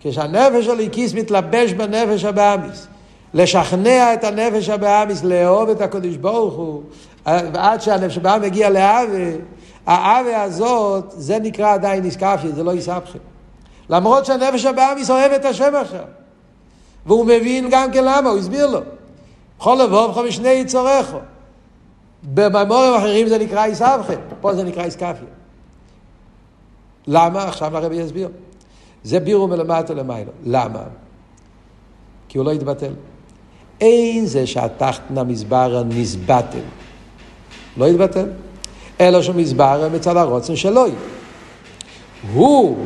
[0.00, 2.86] כשהנפש הליקיס מתלבש בנפש הבאמיס
[3.34, 6.82] לשכנע את הנפש הבאמיס לאהוב את הקדוש ברוך הוא
[7.26, 9.30] ועד שהנפש הבאה מגיע לאווה,
[9.86, 13.18] האווה הזאת, זה נקרא עדיין איסקפיה, זה לא איסבכם.
[13.88, 16.04] למרות שהנפש הבאה מסובב את השם עכשיו.
[17.06, 18.80] והוא מבין גם כן למה, הוא הסביר לו.
[19.58, 21.14] בכל לבובך ושני יצורך.
[22.34, 25.28] בממורים אחרים זה נקרא איסבכם, פה זה נקרא איסקפיה.
[27.06, 27.44] למה?
[27.44, 28.28] עכשיו הרבי יסביר.
[29.04, 30.32] זה בירו מלמטה למיילו.
[30.44, 30.82] למה?
[32.28, 32.92] כי הוא לא יתבטל.
[33.80, 36.58] אין זה שהתחתנה מזבר נסבטל.
[37.76, 38.26] לא יתבטל.
[39.00, 40.84] אלא שהוא מסבר מצד הרוצן שלו.
[42.32, 42.76] הוא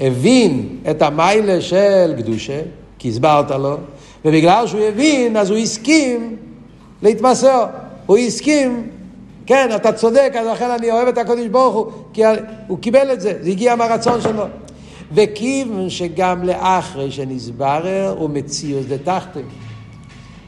[0.00, 2.60] הבין את המיילה של קדושה,
[2.98, 3.76] כי הסברת לו,
[4.24, 6.36] ובגלל שהוא הבין, אז הוא הסכים
[7.02, 7.64] להתמסר.
[8.06, 8.88] הוא הסכים,
[9.46, 12.22] כן, אתה צודק, אז לכן אני אוהב את הקדוש ברוך הוא, כי
[12.66, 14.44] הוא קיבל את זה, זה הגיע מהרצון שלו.
[15.12, 19.40] וכיוון שגם לאחרי שנסברר הוא מציאוס דתחתן.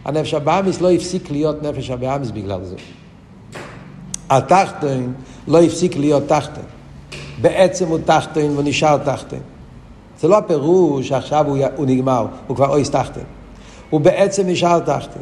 [0.05, 2.77] הנפש הבאמיס לא הפסיק להיות נפש הבאמיס בגלל זה.
[4.31, 5.07] התחתן
[5.49, 6.61] לא הפסיק להיות תחתן.
[7.41, 9.37] בעצם הוא תחתן והוא נשאר תחתן.
[10.21, 13.21] זה לא הפירוש שעכשיו הוא, הוא נגמר, הוא כבר אויס תחתן.
[13.91, 15.21] הוא בעצם נשאר תחתן.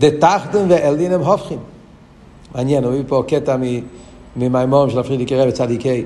[0.00, 1.58] דתחתן ואלדין הם הופכים.
[2.54, 3.56] מעניין, הוא מביא פה קטע
[4.36, 6.04] ממימורים של הפרידיקי רבי צדיקי.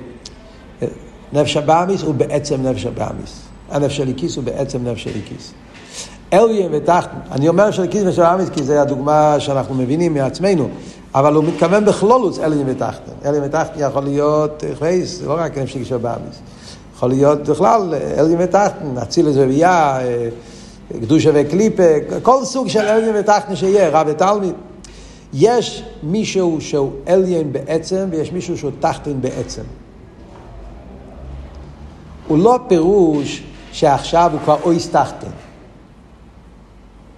[1.32, 3.42] נפש הבאמיס הוא בעצם נפש הבאמיס.
[3.70, 5.52] הנפש הליקיס הוא בעצם נפש הליקיס.
[6.32, 10.68] אליה ותחתן, אני אומר שליקיס ונפש הבאמיס כי זו הדוגמה שאנחנו מבינים מעצמנו,
[11.14, 13.12] אבל הוא מתכוון בכלולוס אליה ותחתן.
[13.24, 16.38] אליה ותחתן יכול להיות חייס, לא רק נפש הליקיס הבאמיס.
[16.94, 19.98] יכול להיות בכלל אליה ותחתן, אצילס וביאה,
[21.02, 21.82] קדושה וקליפה,
[22.22, 24.54] כל סוג של אליה ותחתן שיהיה, רב ותלמיד.
[25.32, 29.62] יש מישהו שהוא אליין בעצם ויש מישהו שהוא תחתן בעצם.
[32.28, 33.42] הוא לא פירוש
[33.72, 35.30] שעכשיו הוא כבר אויס תחתן.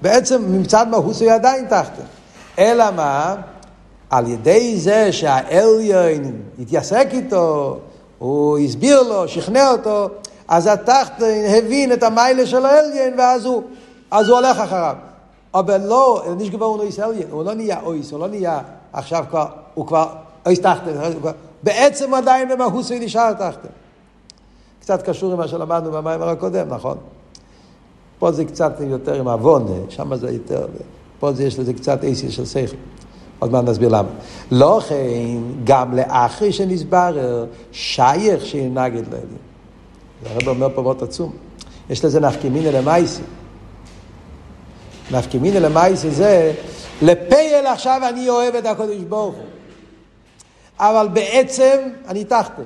[0.02, 2.02] בעצם מצד מהוס הוא עדיין תחתן.
[2.59, 3.35] אלא מה?
[4.12, 7.79] על ידי זה שהאליין התייסק איתו,
[8.18, 10.09] הוא הסביר לו, שכנע אותו,
[10.48, 13.62] אז התחתן הבין את המיילה של האליין ואז הוא,
[14.11, 14.96] אז הוא הולך אחריו.
[15.55, 18.61] אבל לא, נשגבו הוא אויס אליין, הוא לא נהיה אויס, הוא לא נהיה
[18.92, 20.07] עכשיו כבר, הוא כבר
[20.46, 20.92] אויס תחתן,
[21.62, 23.68] בעצם עדיין במהוס הוא נשאר תחתן.
[24.81, 26.96] קצת קשור למה שלמדנו במיימר הקודם, נכון?
[28.18, 30.66] פה זה קצת יותר עם עוון, שם זה יותר,
[31.20, 32.77] פה זה יש לזה קצת אייסי של שכל.
[33.42, 34.09] עוד מעט נסביר למה.
[34.50, 34.96] לא כן,
[35.64, 39.42] גם לאחרי שנסברר, שייך שינגד לאלים.
[40.26, 41.33] הרב אומר פה מאוד עצום.
[41.90, 43.22] יש לזה נפקימינא למייסי.
[45.11, 46.52] נפקימינא למייסי זה,
[47.02, 49.44] לפייל עכשיו אני אוהב את הקודש ברוך הוא.
[50.78, 51.76] אבל בעצם
[52.09, 52.62] אני תחתן.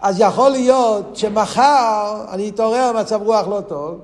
[0.00, 3.98] אז יכול להיות שמחר אני אתעורר במצב רוח לא טוב,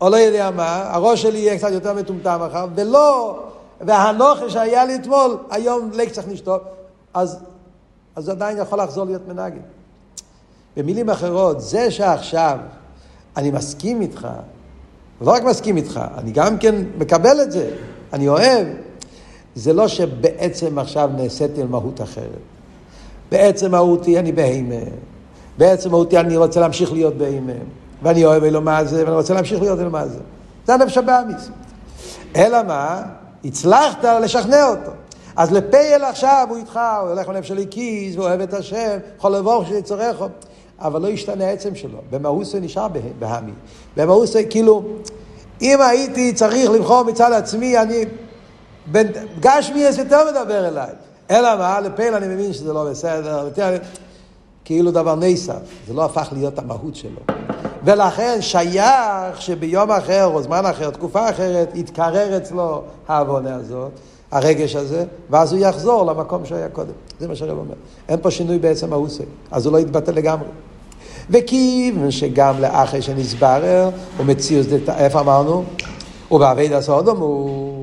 [0.00, 3.38] או לא יודע מה, הראש שלי יהיה קצת יותר מטומטם מחר, ולא,
[3.86, 6.62] והנוכל שהיה לי אתמול, היום לק צריך לשתות,
[7.14, 7.38] אז,
[8.16, 9.60] אז עדיין יכול לחזור להיות מנגד.
[10.76, 12.58] במילים אחרות, זה שעכשיו
[13.36, 14.28] אני מסכים איתך,
[15.20, 17.70] לא רק מסכים איתך, אני גם כן מקבל את זה,
[18.12, 18.66] אני אוהב,
[19.54, 22.42] זה לא שבעצם עכשיו נעשיתי על מהות אחרת.
[23.30, 24.84] בעצם מהותי אני בהימה.
[25.58, 27.64] בעצם מהותי אני רוצה להמשיך להיות באימם.
[28.02, 30.18] ואני אוהב אלו מה זה, ואני רוצה להמשיך להיות אלו מה זה.
[30.66, 31.48] זה הנפש הבאמיס.
[32.36, 33.02] אלא מה?
[33.44, 34.90] הצלחת לשכנע אותו.
[35.36, 39.36] אז לפייל עכשיו הוא איתך, הוא הולך לנפש שלי כיס, והוא אוהב את השם, יכול
[39.36, 40.26] לבוא שצורכו.
[40.78, 41.98] אבל לא ישתנה העצם שלו.
[42.42, 43.52] זה נשאר בהמי.
[44.24, 44.82] זה כאילו,
[45.62, 48.04] אם הייתי צריך לבחור מצד עצמי, אני...
[49.40, 50.90] גשמי יותר מדבר אליי.
[51.30, 51.80] אלא מה?
[51.80, 53.48] לפייל אני מבין שזה לא בסדר.
[54.64, 55.54] כאילו דבר נסף,
[55.86, 57.20] זה לא הפך להיות המהות שלו.
[57.84, 63.90] ולכן שייך שביום אחר או זמן אחר, תקופה אחרת, יתקרר אצלו העוונה הזאת,
[64.30, 66.92] הרגש הזה, ואז הוא יחזור למקום שהיה קודם.
[67.20, 67.74] זה מה שהרב אומר.
[68.08, 70.48] אין פה שינוי בעצם ההוסי, אז הוא לא יתבטל לגמרי.
[71.30, 75.64] וכיוון שגם לאחרי שנסברר, הוא מציאוס, איפה אמרנו?
[76.30, 77.73] ובעביד הסודום הוא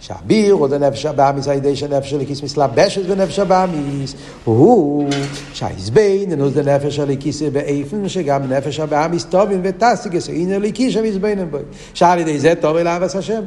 [0.00, 5.08] שהביר הוא דנפש הבאמיס על ידי שנפש הליקיס מסלבשת בנפש הבאמיס הוא
[5.52, 11.58] שהעזבין אינו דנפש הליקיס באיפן שגם נפש הבאמיס טובין וטסטיגס הנה ליקיס המזבנם בו
[11.94, 13.42] שעל ידי זה טוב אל אבס השם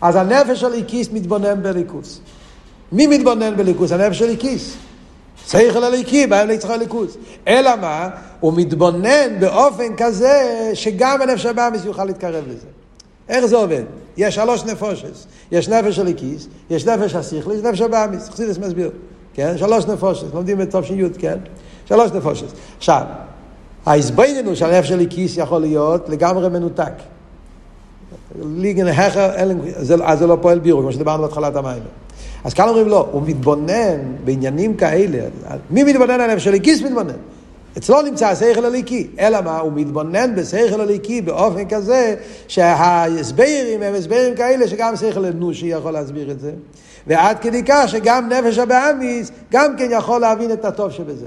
[0.00, 2.20] אז הנפש הליקיס מתבונן בליכוס
[2.92, 3.92] מי מתבונן בליכוס?
[3.92, 4.76] הנפש הליקיס
[5.46, 7.16] שכל הליקי, בהם ליצחק הליכוס.
[7.48, 8.08] אלא מה?
[8.40, 12.66] הוא מתבונן באופן כזה שגם הנפש הבאמיס יוכל להתקרב לזה.
[13.32, 13.82] איך זה עובד?
[14.16, 15.26] יש שלוש נפושס.
[15.52, 18.28] יש נפש הליקיס, יש נפש השכלי, יש נפש הבאמיס.
[18.28, 18.90] חסידס מסביר.
[19.34, 19.58] כן?
[19.58, 20.26] שלוש נפושס.
[20.34, 21.38] לומדים בתופשין י', כן?
[21.86, 22.52] שלוש נפושס.
[22.78, 23.02] עכשיו,
[23.86, 26.92] ההסברנו של הנפש הליקיס יכול להיות לגמרי מנותק.
[28.56, 29.30] ליגן החר,
[29.74, 31.82] אז זה לא פועל בירו, כמו שדיברנו בהתחלת המים.
[32.44, 35.18] אז כאן אומרים לא, הוא מתבונן בעניינים כאלה.
[35.70, 37.14] מי מתבונן על הנפש הליקיס מתבונן?
[37.78, 39.58] אצלו נמצא השכל הליקי, אלא מה?
[39.58, 42.14] הוא מתבונן בשכל הליקי באופן כזה
[42.48, 46.52] שההסברים הם הסברים כאלה שגם שכל אנושי יכול להסביר את זה
[47.06, 51.26] ועד כדי כך שגם נפש הבאמיס גם כן יכול להבין את הטוב שבזה.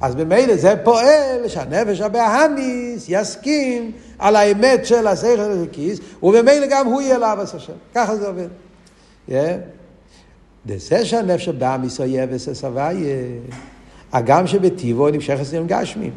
[0.00, 7.00] אז במילא זה פועל שהנפש הבאמיס יסכים על האמת של השכל הליקיס ובמילא גם הוא
[7.00, 7.72] יהיה לאבס השם.
[7.94, 8.48] ככה זה עובד.
[9.28, 9.32] Yeah.
[10.76, 12.90] זה שהנפש הבאמיס אויב וססוויה
[14.14, 16.10] הגם שבטיבו נמשך אצלם גשמים.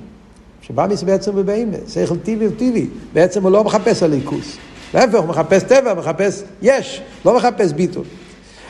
[0.61, 4.57] שבאמיס בעצם בבהמה, שכל טבעי הוא טבעי, בעצם הוא לא מחפש הליכוס.
[4.93, 8.03] להפך, הוא מחפש טבע, מחפש יש, לא מחפש ביטול.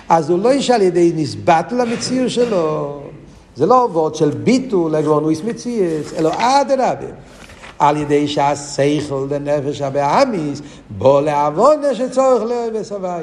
[0.10, 3.02] אז הוא לא איש על ידי נסבט למציאות שלו.
[3.56, 7.12] זה לא עבוד של ביטול לגרונויס מציאס, אלא אדרבה.
[7.80, 13.20] על ידי שהשכל לנפש הבאמיס, בוא לעוון שצורך לאוהב וסבייה.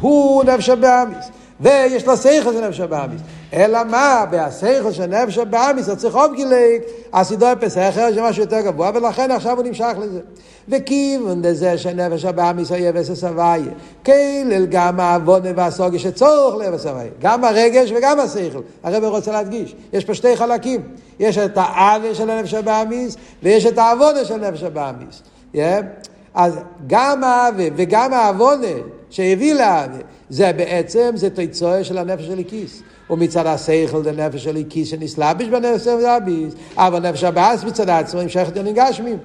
[0.00, 1.26] הוא נפש הבאמיס,
[1.60, 3.20] ויש לו שכל זה נפש הבאמיס.
[3.54, 6.82] אלא מה, בהסייכל של נפש הבאמיס, צריך עוד גילק,
[7.12, 10.20] הסידור פסח זה משהו יותר גבוה, ולכן עכשיו הוא נמשך לזה.
[10.68, 13.72] וכיוון לזה שנפש הבאמיס היה אבס הוויה,
[14.06, 18.60] כלל גם העוונה והסוגיה שצורך הוויה, גם הרגש וגם השכל.
[18.82, 20.80] הרב רוצה להדגיש, יש פה שתי חלקים,
[21.20, 25.22] יש את העוול של הנפש הבאמיס, ויש את העוונה של נפש הבאמיס.
[25.54, 25.58] Yeah.
[26.34, 28.66] אז גם העוול וגם העוונה
[29.10, 32.82] שהביא לעוול, זה בעצם, זה תוצאה של הנפש של הכיס.
[33.10, 38.22] ומצד השכל זה נפש של הכיס שנסלבש בנפש של הביס, אבל נפש הבאס מצד עצמו
[38.22, 39.18] נמשכת עניינים גשמים.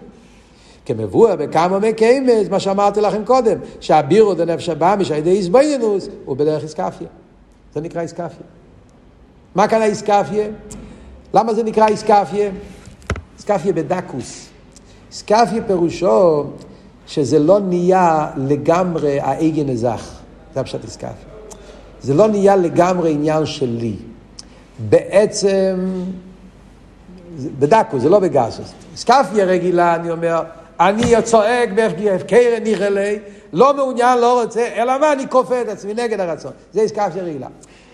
[0.85, 6.63] כמבואר בכמה מקיימס, מה שאמרתי לכם קודם, שהבירו דנפש הבאמיש על ידי איזבוינינוס הוא בדרך
[6.63, 7.07] איסקפיה.
[7.73, 8.47] זה נקרא איסקפיה.
[9.55, 10.47] מה כאן האיסקפיה?
[11.33, 12.51] למה זה נקרא איסקפיה?
[13.37, 14.49] איסקפיה בדקוס.
[15.11, 16.43] איסקפיה פירושו
[17.07, 20.14] שזה לא נהיה לגמרי האגן אזך.
[20.55, 21.09] זה הפשט איסקפיה.
[22.01, 23.95] זה לא נהיה לגמרי עניין שלי.
[24.89, 26.03] בעצם,
[27.59, 28.73] בדקו, זה לא בגסוס.
[28.95, 30.43] סקפיה רגילה, אני אומר,
[30.79, 33.19] אני צועק בהפקר נראה לי,
[33.53, 36.51] לא מעוניין, לא רוצה, אלא מה, אני כופה את עצמי נגד הרצון.
[36.73, 37.47] זה סקפיה רגילה.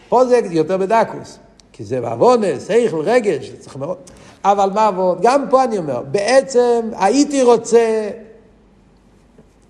[0.10, 1.39] פה זה יותר בדקוס,
[1.74, 3.97] כי זה בעוונס, סייכל, רגש, צריך מאוד.
[4.43, 5.17] אבל מה עבוד?
[5.21, 8.10] גם פה אני אומר, בעצם הייתי רוצה,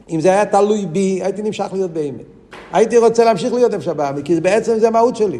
[0.10, 2.41] אם זה היה תלוי בי, הייתי נמשך להיות באמת.
[2.74, 5.40] הייתי רוצה להמשיך להיות איפה שבאמי, כי בעצם זה המהות שלי.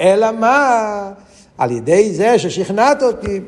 [0.00, 1.10] אלא מה?
[1.58, 3.40] על ידי זה ששכנעת אותי,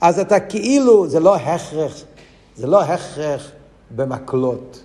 [0.00, 1.94] אז אתה כאילו, זה לא הכרח,
[2.56, 3.50] זה לא הכרח
[3.96, 4.80] במקלות,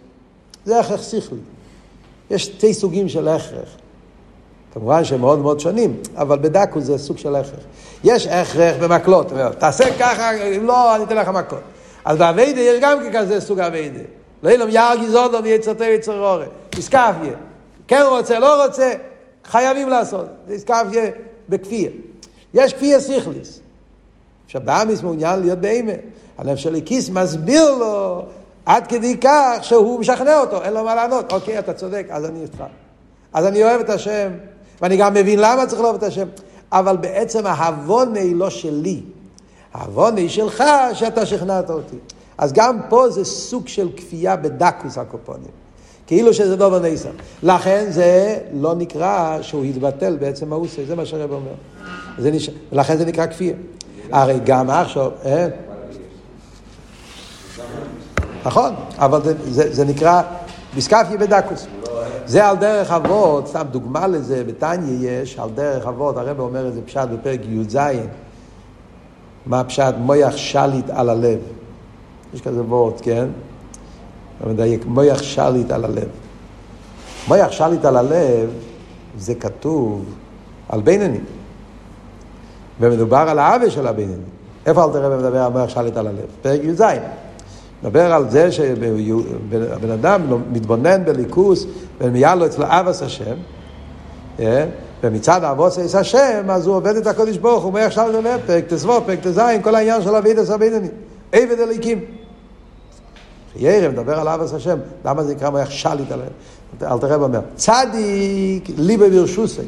[0.66, 1.40] זה הכרח שכלי.
[2.30, 3.70] יש שתי סוגים של הכרח.
[4.74, 7.60] כמובן שהם מאוד מאוד שונים, אבל בדקו זה סוג של הכרח.
[8.04, 11.60] יש הכרח במקלות, תעשה ככה, אם לא, אני אתן לך מכות.
[12.06, 14.00] אז באביידה יש גם כזה סוג אביידה.
[14.44, 16.46] לא ילום יער גזודו ויצרתו יצר אורי.
[16.70, 17.34] תסקפיה.
[17.88, 18.94] כן רוצה, לא רוצה,
[19.46, 20.26] חייבים לעשות.
[20.48, 20.56] זה
[20.92, 21.12] יהיה
[21.50, 21.90] בכפייה.
[22.54, 23.60] יש כפייה סיכליס.
[24.46, 26.00] עכשיו, באמיס מעוניין להיות באמת.
[26.38, 28.26] הלב של כיס מסביר לו
[28.66, 31.34] עד כדי כך שהוא משכנע אותו, אין לו מה לענות.
[31.34, 32.64] אוקיי, אתה צודק, אז אני איתך.
[33.34, 34.32] אז אני אוהב את השם,
[34.82, 36.28] ואני גם מבין למה צריך לאהוב את השם.
[36.72, 39.02] אבל בעצם ההבונה היא לא שלי.
[39.74, 41.96] ההבונה היא שלך, שאתה שכנעת אותי.
[42.38, 45.65] אז גם פה זה סוג של כפייה בדקוס הקופונים.
[46.08, 47.10] כאילו שזה דובר ניסה.
[47.44, 51.54] לכן זה לא נקרא שהוא התבטל בעצם האוסי, זה מה שהרב אומר.
[52.18, 52.50] זה נש...
[52.72, 53.54] לכן זה נקרא כפייה.
[54.12, 55.48] הרי גם עכשיו, אה?
[58.46, 60.22] נכון, אבל זה, זה, זה נקרא
[60.76, 61.68] ביסקפיה בדקוס.
[62.26, 66.74] זה על דרך אבות, סתם דוגמה לזה, בתניא יש, על דרך אבות, הרב אומר את
[66.74, 67.78] זה פשט בפרק י"ז,
[69.46, 71.40] מה פשט מויח שליט על הלב.
[72.34, 73.28] יש כזה וורט, כן?
[74.38, 76.08] אתה מדייק, מויח שליט על הלב.
[77.28, 78.50] מויח שליט על הלב,
[79.18, 80.06] זה כתוב
[80.70, 81.20] על בינני.
[82.80, 84.24] ומדובר על העוול של הבינני.
[84.66, 86.26] איפה אל תראה ומדבר על מויח שליט על הלב?
[86.42, 86.84] פרק י"ז.
[87.84, 90.22] מדבר על זה שבן אדם
[90.52, 91.66] מתבונן בליכוס
[92.02, 93.36] ומיד לו אצלו אבס השם,
[94.40, 94.66] אה?
[95.04, 98.64] ומצד אבוס אבוס השם, אז הוא עובד את הקודש ברוך הוא אומר עכשיו ללב, פרק
[98.68, 100.88] תסבו, פרק ט"ז, כל העניין של אבידס הבינני.
[101.32, 102.00] עבד אליקים.
[103.56, 106.32] ירא מדבר על אבס השם, למה זה נקרא מויח שליט עליהם?
[106.82, 109.62] אל תראה אומר, צדיק ליבה ברשוסי.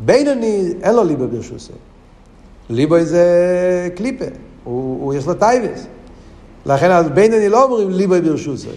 [0.00, 1.72] בינוני, אין לו ליבה ברשוסי.
[2.70, 4.24] ליבה זה קליפה,
[4.64, 5.86] הוא, הוא יש לו טייבס.
[6.66, 8.68] לכן אז בינוני לא אומרים ליבה ברשוסי.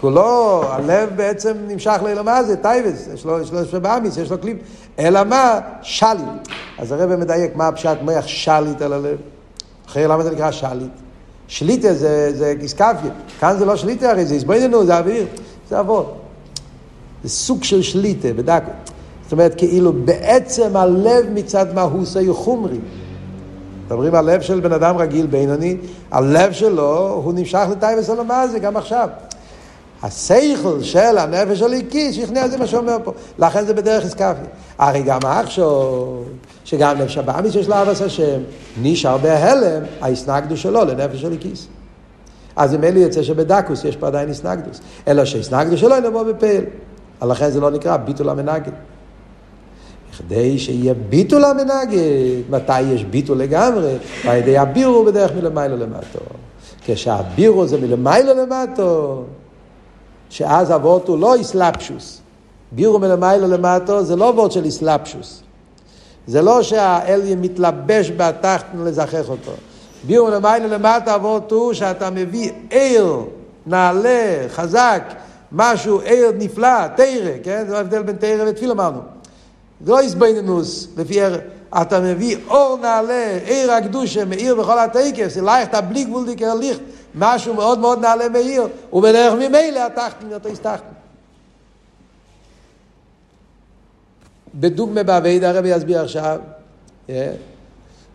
[0.00, 4.56] כולו, הלב בעצם נמשך למה זה טייבס, יש לו, יש לו שבאמיס, יש לו קליפ,
[4.98, 5.60] אלא מה?
[5.82, 6.48] שליט.
[6.78, 9.16] אז הרב מדייק מה הפשט מויח שליט על הלב.
[9.88, 10.90] אחרי למה זה נקרא שליט?
[11.48, 13.10] שליטה זה, זה גיסקפיה.
[13.40, 15.26] כאן זה לא שליטה הרי, זה הסבויננו, זה אוויר,
[15.68, 16.16] זה אבות.
[17.22, 18.70] זה סוג של שליטה, בדקו.
[19.22, 22.78] זאת אומרת, כאילו בעצם הלב מצד מהוס היו חומרי.
[23.86, 25.76] מדברים על לב של בן אדם רגיל, בינוני,
[26.10, 29.08] הלב שלו, הוא נמשך לטייבס עולמה זה גם עכשיו.
[30.02, 33.12] השכל של הנפש הליקי, שכנע זה מה שאומר פה.
[33.38, 34.44] לכן זה בדרך איסקפיה.
[34.78, 36.06] הרי גם עכשיו,
[36.64, 38.40] שגם נפש הבאמיס יש לו אבס השם,
[38.82, 41.66] נשאר בהלם, ההסנגדוס שלו לנפש הליקיס.
[42.56, 44.80] אז ממילא יוצא שבדקוס יש פה עדיין הסנגדוס.
[45.08, 46.64] אלא שהסנגדוס שלו נבוא בפעל.
[47.22, 48.72] לכן זה לא נקרא ביטול המנגד.
[50.18, 51.98] כדי שיהיה ביטול המנגד,
[52.50, 53.96] מתי יש ביטול לגמרי?
[54.28, 56.18] על ידי הבירו בדרך מלמיילו למטו.
[56.84, 59.24] כשהבירו זה מלמיילו למטו,
[60.30, 62.20] שאז אבות הוא לא איסלפשוס.
[62.72, 65.42] בירו מלמיילו למטו זה לא אבות של איסלפשוס.
[66.26, 69.52] זה לא שהאל מתלבש בתחתן לזכח אותו.
[70.04, 73.16] בירו מלמיילו למטו אבות הוא שאתה מביא עיר,
[73.66, 75.02] נעלה, חזק,
[75.52, 77.64] משהו, עיר נפלא, תרא, כן?
[77.68, 79.00] זה ההבדל בין תרא ותפיל אמרנו.
[79.84, 81.20] זה לא איזבנינוס, לפי
[81.82, 86.80] אתה מביא אור נעלה, עיר הקדושה, מאיר בכל הטקס, אלייך אתה בלי גבול דיקר ליכט,
[87.16, 90.96] משהו מאוד מאוד נעלה מאיר, ובדרך ממילא התחתן אותו הסתחתן.
[94.54, 96.38] בדוגמה בעביד הרבי יסביר עכשיו,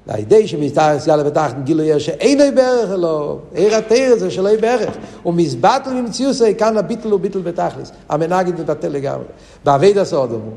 [0.08, 4.98] לידי שמסתר סגל ותחתן גילו יש שאין אי ברך אלו, עיר התיר זה שלא ברך,
[5.26, 9.26] ומזבטל ממציאוס כאן הביטל הוא ביטל בתכלס, המנגד מבטל לגמרי.
[9.64, 10.50] בעביד הסודום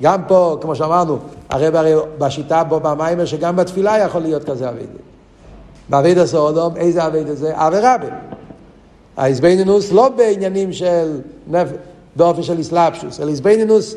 [0.00, 1.18] גם פה, כמו שאמרנו,
[1.50, 5.05] הרב הרי בשיטה בו במים, שגם בתפילה יכול להיות כזה אבידה.
[5.88, 7.52] באבידה הסעודום, איזה אבידה זה?
[7.54, 8.06] אבי רבי.
[9.16, 11.68] ההזבנינוס לא בעניינים של, נפ...
[12.16, 13.94] באופן של אסלאפשוס, אלא הזבנינוס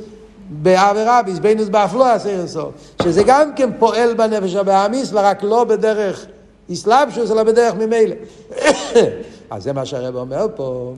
[0.49, 2.69] באבי רבי, הזבנינוס באפלו הסרסו,
[3.03, 6.25] שזה גם כן פועל בנפש הבאמיס, ורק לא בדרך
[6.73, 8.15] אסלאפשוס, אלא בדרך ממילא.
[9.51, 10.93] אז זה מה שהרב אומר פה.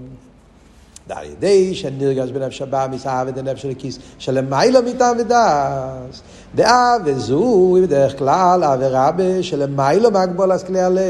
[1.10, 6.22] על ידי שנרגש בנפש הבאמיס אהב את הנפש של הכיס שלמיילו מטעם ודס.
[6.56, 11.02] דאה וזו בדרך כלל עבירה שלמיילו מהגבול אז כלי הלב.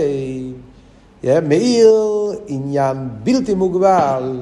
[1.24, 1.92] מאיר
[2.48, 4.40] עניין בלתי מוגבל.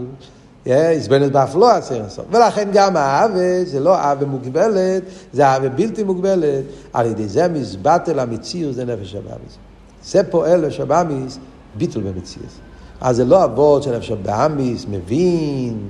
[0.65, 2.25] הזבנת באף לא עשר הסוף.
[2.31, 6.63] ולכן גם האווה זה לא אהבה מוגבלת, זה אהבה בלתי מוגבלת.
[6.93, 9.57] על ידי זה מזבטל המציאות זה נפש הבאמיס.
[10.03, 11.37] זה פועל לשבאמיס
[11.75, 12.68] ביטול במציאות.
[13.01, 15.89] אז זה לא אבות של נפש הבאמיס, מבין,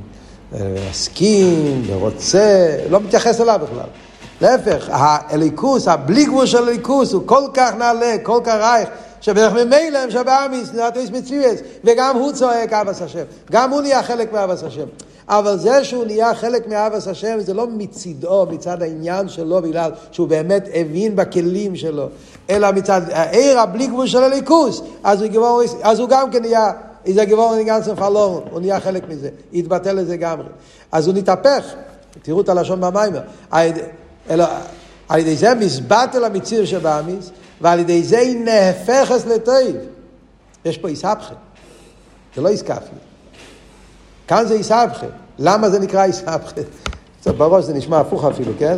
[0.89, 3.89] מסכים ורוצה, לא מתייחס אליו בכלל.
[4.41, 8.89] להפך, הליכוס, הבלי גבול של הליכוס הוא כל כך נעלה, כל כך רייך,
[9.21, 14.33] שבדרך ממילא הם שבאמיס, נתיס מצוויאס, וגם הוא צועק אבס השם, גם הוא נהיה חלק
[14.33, 14.85] מאבס השם.
[15.29, 20.27] אבל זה שהוא נהיה חלק מאבס השם זה לא מצידו, מצד העניין שלו, בגלל שהוא
[20.27, 22.07] באמת הבין בכלים שלו,
[22.49, 26.71] אלא מצד העיר הבלי גבול של הליכוס, אז הוא, אז הוא גם כן נהיה
[27.09, 30.47] איזה גבורן גנצן פלורן, הוא נהיה חלק מזה, התבטל לזה גמרי.
[30.91, 31.65] אז הוא נתהפך,
[32.21, 33.21] תראו את הלשון במיימר,
[35.09, 37.31] על ידי זה מסבטל המציר שבאמיס,
[37.61, 39.75] ועל ידי זה היא נהפכת לטוב.
[40.65, 41.33] יש פה איסבכה,
[42.35, 42.95] זה לא איסקפי.
[44.27, 45.07] כאן זה איסבכה.
[45.39, 46.61] למה זה נקרא איסבכה?
[47.21, 48.77] קצת בראש זה נשמע הפוך אפילו, כן?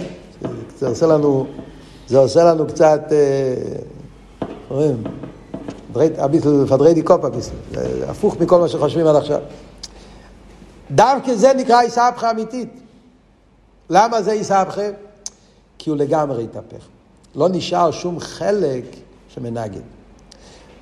[0.80, 1.46] זה עושה לנו,
[2.08, 4.92] זה עושה לנו קצת, אה,
[5.94, 6.12] רואים?
[6.18, 7.28] הביטל פדריידי קופה,
[8.08, 9.40] הפוך מכל מה שחושבים עד עכשיו.
[10.92, 12.70] דווקא זה נקרא איסהפכה אמיתית.
[13.90, 14.90] למה זה איסהפכה?
[15.78, 16.86] כי הוא לגמרי התהפך.
[17.36, 18.84] לא נשאר שום חלק
[19.30, 19.82] שמנגד.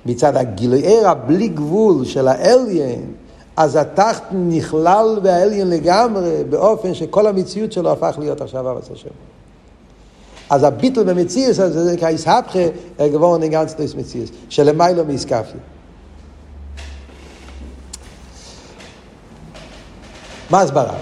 [0.06, 3.12] מצד הגילאי הבלי גבול של האליין,
[3.56, 9.10] אז התחת נכלל באליין לגמרי, באופן שכל המציאות שלו הפך להיות עכשיו אבס השם.
[10.50, 12.58] אז הביטל במציאס הזה זה נקרא איסהפכה,
[13.00, 15.58] גבורן אין גנץ דויס מציאס, שלמיילו מאיסקפי.
[20.50, 20.94] מה הסברה?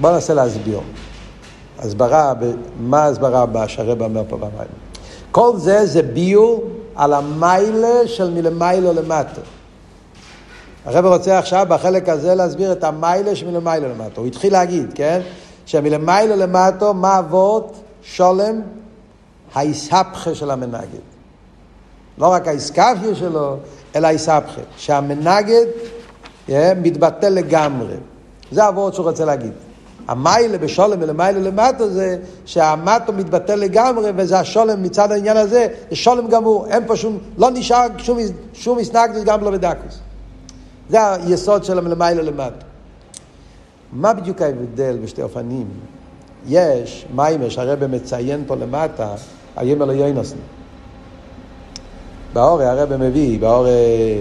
[0.00, 0.80] בואו ננסה להסביר.
[1.78, 2.32] הסברה,
[2.80, 4.68] מה ההסברה שהרבא אומר פה במים?
[5.30, 6.64] כל זה זה ביור
[6.96, 9.40] על המיילה של מלמיילו למטה.
[10.84, 14.20] הרב רוצה עכשיו בחלק הזה להסביר את המיילה שמלמיילו למטה.
[14.20, 15.20] הוא התחיל להגיד, כן?
[15.66, 17.76] שמלמיילו למטה, מה אבות?
[18.14, 18.60] שולם
[19.54, 21.04] האיסהפכה של המנגד.
[22.18, 23.56] לא רק האיסקפיה שלו,
[23.96, 24.60] אלא האיסהפכה.
[24.76, 25.66] שהמנגד
[26.48, 26.52] yeah,
[26.82, 27.94] מתבטל לגמרי.
[28.52, 29.52] זה הוורד שהוא רוצה להגיד.
[30.08, 36.28] המיילה בשולם ולמיילה למטה זה שהמטה מתבטל לגמרי וזה השולם מצד העניין הזה, זה שולם
[36.28, 38.18] גמור, אין פה שום, לא נשאר שום,
[38.52, 39.98] שום הסנגדות גם לא בדקוס.
[40.90, 42.64] זה היסוד של המלמיילה למטה.
[43.92, 45.66] מה בדיוק ההבדל בשתי אופנים?
[46.48, 49.08] יש מיימר שהרבא מציין פה למטה,
[49.56, 50.36] הימר ליונוסן.
[52.32, 54.20] בהערה הרבי מביא, בהערה,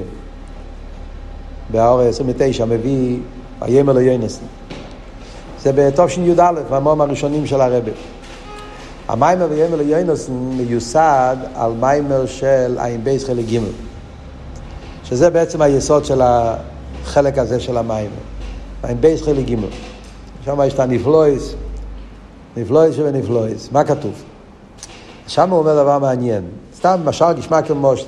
[1.72, 3.18] בהערה 29 מביא
[3.62, 4.46] ויאמר לו יהונתן.
[5.60, 6.34] זה בתש"י
[6.70, 7.92] המאמרים הראשונים של הרבי.
[9.08, 13.60] המאמר ויאמר לו יהונתן מיוסד על מאמר של עין בית חלק ג'
[15.04, 18.12] שזה בעצם היסוד של החלק הזה של המאמר.
[18.84, 19.56] עין בית חלק ג'
[20.46, 21.56] שם יש את הנפלאות,
[22.58, 23.72] נפלאות שבנפלאות.
[23.72, 24.24] מה כתוב?
[25.28, 26.44] שם הוא אומר דבר מעניין.
[26.76, 28.06] סתם משל גשמע כמושל.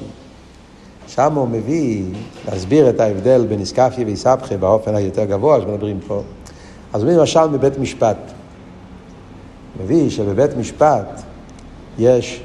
[1.08, 2.04] שם הוא מביא
[2.48, 6.22] להסביר את ההבדל בין איסקפיה ואיסבכה באופן היותר גבוה שמדברים פה.
[6.94, 8.18] אז הוא מביא למשל מבית משפט.
[9.84, 11.22] מביא שבבית משפט
[12.00, 12.42] יש,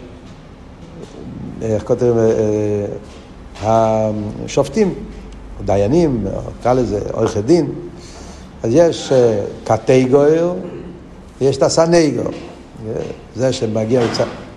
[1.63, 2.87] איך כותבים, אה,
[3.63, 4.11] אה,
[4.45, 4.95] השופטים,
[5.65, 6.27] דיינים,
[6.61, 7.73] נקרא לזה עורכי דין,
[8.63, 10.45] אז יש אה, קטגוריה
[11.41, 12.22] ויש את הסנגו,
[13.37, 14.03] זה שמגיע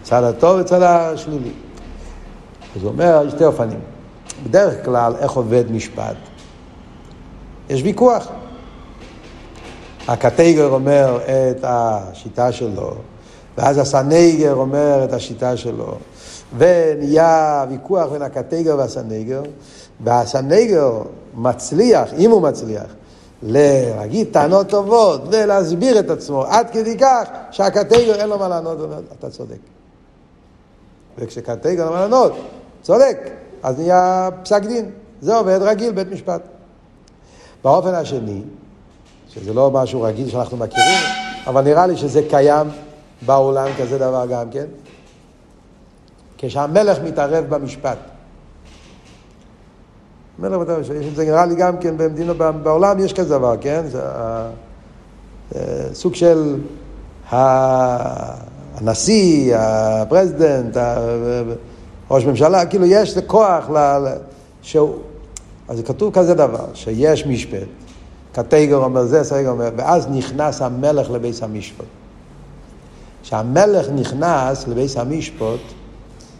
[0.04, 1.52] מצד הטוב וצד השלילי.
[2.76, 3.80] אז הוא אומר, יש שתי אופנים.
[4.44, 6.16] בדרך כלל, איך עובד משפט?
[7.70, 8.28] יש ויכוח.
[10.08, 12.92] הקטגר אומר את השיטה שלו,
[13.58, 15.96] ואז הסנגר אומר את השיטה שלו,
[16.58, 19.42] ונהיה ויכוח בין הקטגר והסנגר,
[20.04, 21.02] והסנגר
[21.34, 22.86] מצליח, אם הוא מצליח,
[23.44, 28.78] להגיד טענות טובות ולהסביר את עצמו עד כדי כך שהקטגר אין לו מה לענות,
[29.20, 29.58] אתה צודק.
[31.18, 32.32] וכשקטגר אין לו מה לענות,
[32.82, 33.18] צודק,
[33.64, 34.92] אז נהיה פסק דין.
[35.22, 36.42] זה עובד רגיל, בית משפט.
[37.64, 38.42] באופן השני,
[39.30, 41.00] שזה לא משהו רגיל שאנחנו מכירים,
[41.48, 42.68] אבל נראה לי שזה קיים
[43.26, 44.66] בעולם כזה דבר גם כן,
[46.38, 47.98] כשהמלך מתערב במשפט.
[50.40, 50.84] מלך מתערב,
[51.16, 53.86] זה נראה לי גם כן במדינה, בעולם יש כזה דבר, כן?
[53.88, 54.02] זה
[55.94, 56.56] סוג של
[58.80, 60.78] הנשיא, ה president,
[62.12, 63.70] ראש ממשלה, כאילו יש כוח
[64.62, 64.96] שהוא...
[65.68, 67.68] אז כתוב כזה דבר, שיש משפט,
[68.32, 71.86] קטגר אומר זה, סניגור אומר, ואז נכנס המלך לבית המשפט.
[73.24, 75.60] כשהמלך נכנס לבית המשפט,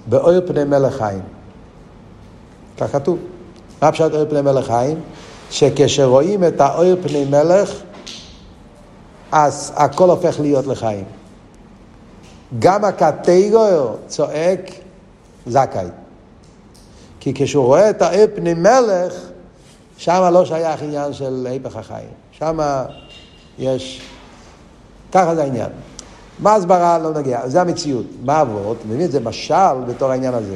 [0.10, 1.22] באור פני מלך חיים.
[2.78, 3.18] כך כתוב.
[3.82, 5.00] מה פשוט אור פני מלך חיים?
[5.52, 7.72] שכשרואים את האור פני מלך,
[9.32, 11.06] אז הכל הופך להיות לחיים.
[12.60, 14.72] גם הקטגור צועק
[15.48, 15.88] זכאי.
[17.20, 19.14] כי כשהוא רואה את האור פני מלך,
[19.98, 22.10] שם לא שייך עניין של היפך החיים.
[22.32, 22.60] שם
[23.60, 24.02] יש...
[25.12, 25.70] ככה זה העניין.
[26.40, 28.06] מה הסברה לא נגיע, זה המציאות.
[28.24, 28.78] מה אבות?
[28.86, 29.12] מבין?
[29.12, 30.56] זה משל בתור העניין הזה.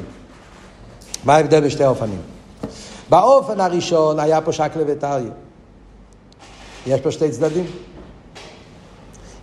[1.25, 2.21] מה ההבדל בשתי האופנים?
[3.11, 5.31] באופן הראשון היה פה שקלה וטריה.
[6.87, 7.65] יש פה שתי צדדים.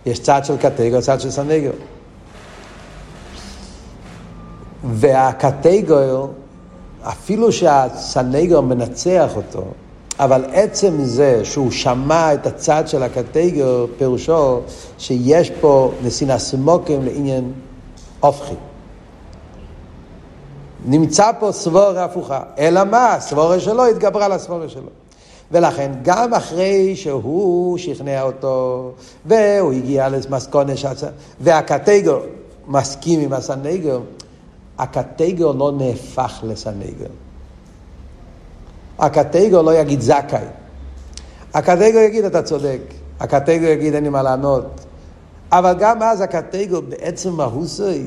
[0.05, 1.73] יש צד של קטגור, צד של סנגור.
[4.83, 6.29] והקטגור,
[7.03, 9.63] אפילו שהסנגור מנצח אותו,
[10.19, 14.59] אבל עצם זה שהוא שמע את הצד של הקטגור, פירושו
[14.97, 17.51] שיש פה נסינא סמוקים לעניין
[18.19, 18.68] הופכי.
[20.89, 22.41] נמצא פה סבורה הפוכה.
[22.57, 23.13] אלא מה?
[23.13, 24.89] הסבורה שלו התגברה על הסבורה שלו.
[25.51, 28.91] ולכן גם אחרי שהוא שכנע אותו,
[29.25, 30.73] והוא הגיע למסקונה,
[31.41, 32.19] והקטגור
[32.67, 34.01] מסכים עם הסנגור,
[34.77, 37.07] הקטגור לא נהפך לסנגור.
[38.99, 40.45] הקטגור לא יגיד זכאי.
[41.53, 42.81] הקטגור יגיד אתה צודק.
[43.19, 44.65] הקטגור יגיד אין לי מה לענות.
[45.51, 48.05] אבל גם אז הקטגור בעצם מהוסי,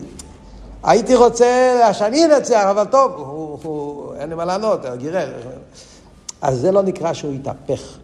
[0.82, 5.32] הייתי רוצה שאני אנצח, אבל טוב, הוא, הוא, אין לי מה לענות, גירר.
[6.42, 7.98] אז זה לא נקרא שהוא יתהפך.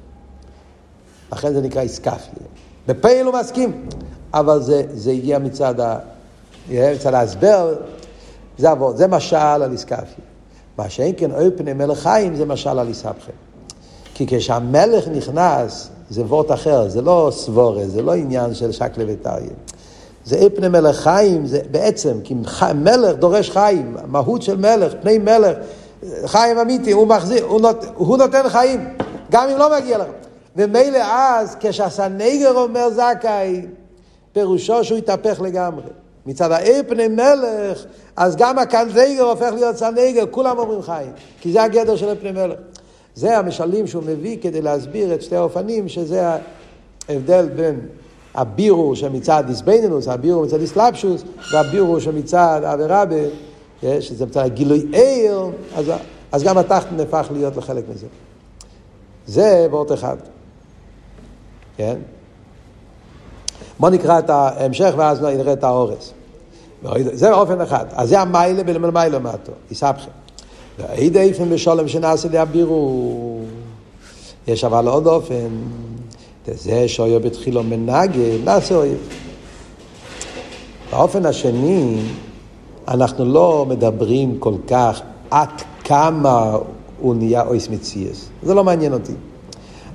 [1.32, 2.46] לכן זה נקרא איסקפיה.
[2.86, 3.86] בפייל הוא מסכים,
[4.34, 5.98] אבל זה, זה הגיע מצד, ה,
[6.70, 7.74] מצד ההסבר,
[8.58, 10.24] זה עבוד, זה משל על איסקפיה.
[10.78, 13.32] מה שאין כן אוי פני מלך חיים זה משל על איסבכם.
[14.14, 19.50] כי כשהמלך נכנס, זה וורט אחר, זה לא סבורה, זה לא עניין של שקלה וטריה.
[20.28, 22.34] זה אי פני מלך חיים, זה בעצם, כי
[22.74, 25.56] מלך דורש חיים, מהות של מלך, פני מלך,
[26.26, 28.88] חיים אמיתי, הוא מחזיר, הוא, נות, הוא נותן חיים,
[29.30, 30.06] גם אם לא מגיע לך.
[30.56, 33.66] ומילא אז, כשהסנגר אומר זכאי,
[34.32, 35.90] פירושו שהוא יתהפך לגמרי.
[36.26, 37.84] מצד האי פני מלך,
[38.16, 41.10] אז גם הקנדגר הופך להיות סנגר, כולם אומרים חיים,
[41.40, 42.58] כי זה הגדר של פני מלך.
[43.14, 46.22] זה המשלים שהוא מביא כדי להסביר את שתי האופנים, שזה
[47.08, 47.80] ההבדל בין
[48.38, 53.16] הבירו שמצד דיסבנינוס, הבירו מצד דיסלפשוס, והבירו שמצד אברבה,
[54.00, 55.92] שזה מצד הגילוי עיר, אז,
[56.32, 58.06] אז גם התחת נהפך להיות לחלק מזה.
[59.26, 60.16] זה וורט אחד.
[61.76, 61.96] כן?
[63.78, 66.12] בוא נקרא את ההמשך ואז נראה את האורס.
[67.00, 67.84] זה אופן אחד.
[67.92, 70.10] אז זה המיילה ולמיילה מטו, יסבכם.
[70.78, 73.40] ואידי איפן בשולם שנעשה לי הבירו.
[74.48, 75.48] יש אבל עוד אופן,
[76.54, 78.98] זה שאויב בתחילו מנגה, נעשה אויב.
[80.90, 81.96] באופן השני,
[82.88, 85.48] אנחנו לא מדברים כל כך עד
[85.84, 86.56] כמה
[87.00, 88.28] הוא נהיה אויס מציאס.
[88.42, 89.12] זה לא מעניין אותי.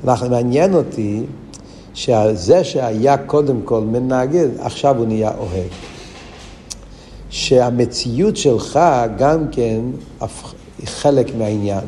[0.03, 1.23] אנחנו, מעניין אותי
[1.93, 5.69] שזה שהיה קודם כל מנגד, עכשיו הוא נהיה אוהב.
[7.29, 8.79] שהמציאות שלך
[9.17, 9.79] גם כן
[10.79, 11.85] היא חלק מהעניין.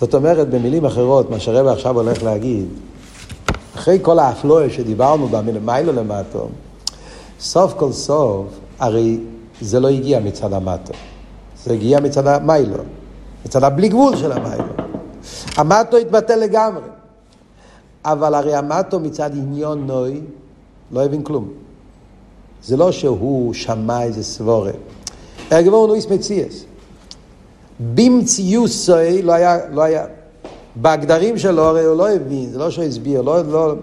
[0.00, 2.66] זאת אומרת, במילים אחרות, מה שהרבא עכשיו הולך להגיד,
[3.74, 6.48] אחרי כל האפלואה שדיברנו בה מלמיילו למטו,
[7.40, 8.46] סוף כל סוף,
[8.78, 9.20] הרי
[9.60, 10.92] זה לא הגיע מצד המטו,
[11.64, 12.82] זה הגיע מצד המיילו,
[13.44, 14.64] מצד הבלי גבול של המיילו.
[15.56, 16.88] המטו התבטל לגמרי,
[18.04, 20.20] אבל הרי המטו מצד עניון נוי
[20.92, 21.48] לא הבין כלום.
[22.64, 24.72] זה לא שהוא שמע איזה סבורה.
[25.50, 26.64] הגבור הוא איס מציאס.
[27.94, 30.06] במציוסוי לא היה, לא היה,
[30.76, 33.74] בהגדרים שלו הרי הוא לא הבין, זה לא שהוא הסביר, לא, לא,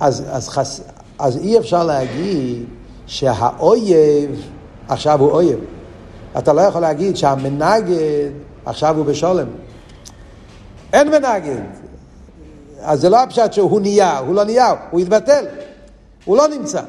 [0.00, 0.80] אז, אז, חס,
[1.18, 2.64] אז אי אפשר להגיד
[3.06, 4.46] שהאויב
[4.88, 5.58] עכשיו הוא אויב.
[6.38, 8.30] אתה לא יכול להגיד שהמנגד
[8.64, 9.46] עכשיו הוא בשולם.
[10.92, 11.60] אין מנגד.
[12.80, 15.46] אז זה לא הפשט שהוא נהיה, הוא לא נהיה, הוא התבטל.
[16.24, 16.82] הוא לא נמצא.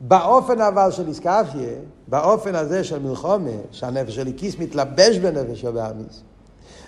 [0.00, 1.68] באופן אבל של איסקפיה,
[2.08, 6.22] באופן הזה של מלחומה, שהנפש של איקיס מתלבש בנפש של הבאמיס,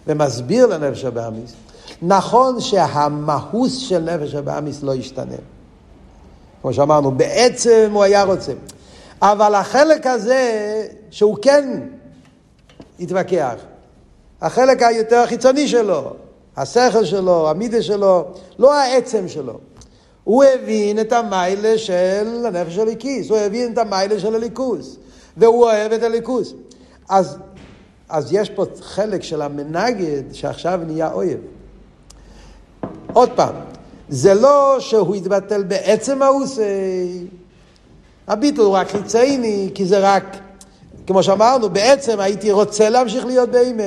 [0.07, 1.53] ומסביר לנפש הבאמיס,
[2.03, 5.37] נכון שהמהוס של נפש הבאמיס לא ישתנה.
[6.63, 8.53] כמו שאמרנו, בעצם הוא היה רוצה.
[9.23, 11.81] אבל החלק הזה, שהוא כן
[13.01, 13.55] התווכח,
[14.41, 16.13] החלק היותר חיצוני שלו,
[16.57, 18.25] השכל שלו, המידה שלו,
[18.59, 19.59] לא העצם שלו.
[20.25, 24.97] הוא הבין את המיילה של הנפש הליקיס, הוא הבין את המיילה של הליכוס,
[25.37, 26.55] והוא אוהב את הליכוס.
[27.09, 27.39] אז,
[28.09, 31.39] אז יש פה חלק של המנגד שעכשיו נהיה אויב.
[33.13, 33.55] עוד פעם,
[34.09, 36.63] זה לא שהוא יתבטל בעצם האוסי,
[38.29, 40.37] הביטול רק חיצייני, כי זה רק,
[41.07, 43.83] כמו שאמרנו, בעצם הייתי רוצה להמשיך להיות באימה,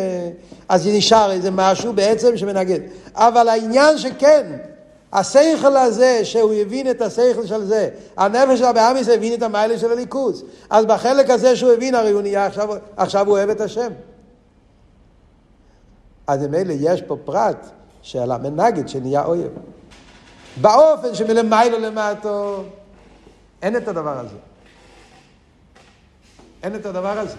[0.69, 2.79] אז נשאר איזה משהו בעצם שמנגד.
[3.15, 4.57] אבל העניין שכן,
[5.13, 9.91] השכל הזה, שהוא הבין את השכל של זה, הנפש של הבאמיס הבין את המיילה של
[9.91, 10.43] הליכוז.
[10.69, 13.91] אז בחלק הזה שהוא הבין, הרי הוא נהיה עכשיו, עכשיו הוא אוהב את השם.
[16.27, 17.69] אז ממילא יש פה פרט
[18.01, 19.51] של המנגד שנהיה אויב.
[20.61, 22.63] באופן שמלמיילו למטו,
[23.61, 24.35] אין את הדבר הזה.
[26.63, 27.35] אין את הדבר הזה.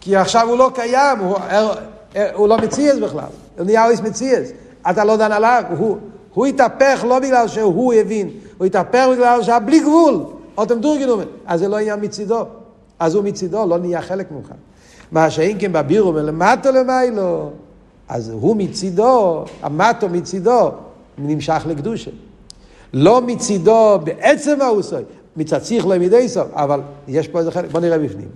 [0.00, 1.36] כי עכשיו הוא לא קיים, הוא,
[2.34, 3.24] הוא לא מציאס בכלל,
[3.58, 4.50] הוא נהיה אויס מציאס.
[4.90, 5.98] אתה לא דן עליו, הוא,
[6.34, 10.24] הוא התהפך לא בגלל שהוא הבין, הוא התהפך בגלל שהיה בלי גבול,
[10.58, 11.24] אוטם דורגנומן.
[11.46, 12.44] אז זה לא עניין מצידו.
[12.98, 14.48] אז הוא מצידו לא נהיה חלק ממך.
[15.12, 17.50] מה שאין כן בבירו מלמטו למיילו,
[18.08, 20.70] אז הוא מצידו, המטו מצידו,
[21.18, 22.10] נמשך לקדושה.
[22.92, 25.02] לא מצידו בעצם האוסוי,
[25.36, 28.28] מצד לא מידי סוף, אבל יש פה איזה חלק, בוא נראה בפנים.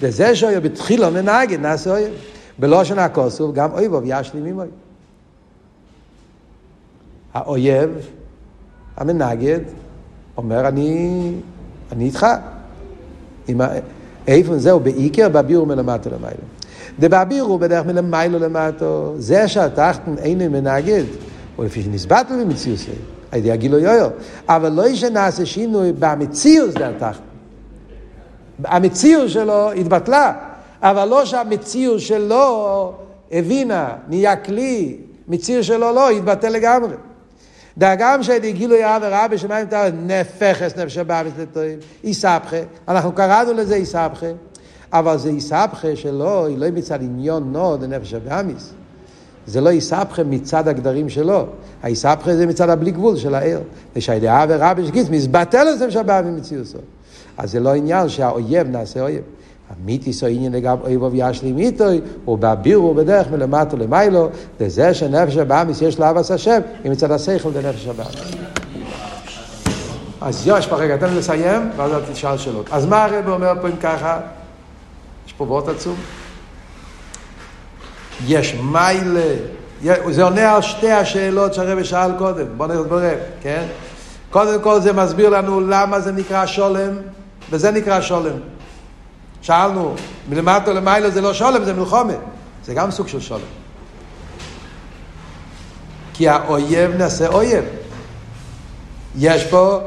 [0.00, 2.14] וזה שאויב בתחילו מנהגת נעשה אויב.
[2.58, 4.66] בלושן הכוסוף גם אויבו וישלים עמוי.
[7.34, 7.90] האויב,
[8.96, 9.60] המנגד,
[10.36, 11.32] אומר אני,
[11.92, 12.26] אני איתך.
[14.26, 14.80] איפה זהו?
[14.80, 16.34] בעיקר באבירו מלמטה למעלה.
[17.00, 21.04] דבאבירו בדרך מלמיילו למטו, זה שהתחתן אינו מנגד,
[21.58, 22.92] או לפי שנסבט זה,
[23.32, 24.10] על ידי הגילוי יויו,
[24.48, 27.24] אבל לא שנעשה שינוי במציאות זה התחתן.
[28.64, 30.32] המציאות שלו התבטלה,
[30.82, 32.92] אבל לא שהמציאות שלו
[33.32, 34.96] הבינה, נהיה כלי,
[35.28, 36.94] מציאות שלו לא, התבטל לגמרי.
[37.78, 42.56] דאגם שהייתי גילוי אב ורע בשמיים תאר נפחס נפש הבאמיס לטועים, איסבכה,
[42.88, 44.26] אנחנו קראנו לזה איסבכה,
[44.92, 48.72] אבל זה איסבכה שלו, היא לא מצד עניון נוד לנפש הבאמיס.
[49.46, 51.46] זה לא איסבכה מצד הגדרים שלו,
[51.82, 53.60] האיסבכה זה מצד הבלי גבול של הער.
[53.96, 56.78] ושהידיעה ורע בשגיץ מזבטל את נפש הבאמיס מציאוסו.
[57.38, 59.22] אז זה לא עניין שהאויב נעשה אויב.
[59.70, 64.28] המיתיס או עניין לגב אויבו וישלים איתוי, הוא באבירו בדרך מלמטו למיילו,
[64.60, 68.34] וזה שנפש הבאמיס יש לו אבס השם, היא מצד השכל בנפש הבאמיס.
[70.20, 72.68] אז יש רגע, תן לי לסיים, ואז אתה תשאל שאלות.
[72.72, 74.20] אז מה הרב אומר פה אם ככה?
[75.26, 75.96] יש פה וורט עצום.
[78.26, 79.34] יש מיילה,
[80.10, 83.66] זה עונה על שתי השאלות שהרב שאל קודם, בוא נראה, כן?
[84.30, 86.90] קודם כל זה מסביר לנו למה זה נקרא שולם,
[87.50, 88.36] וזה נקרא שולם.
[89.44, 89.94] שאלנו,
[90.28, 92.12] מלמטה למעלה זה לא שולם, זה מלחומה.
[92.64, 93.40] זה גם סוג של שולם.
[96.14, 97.64] כי האויב נעשה אויב.
[99.18, 99.78] יש פה,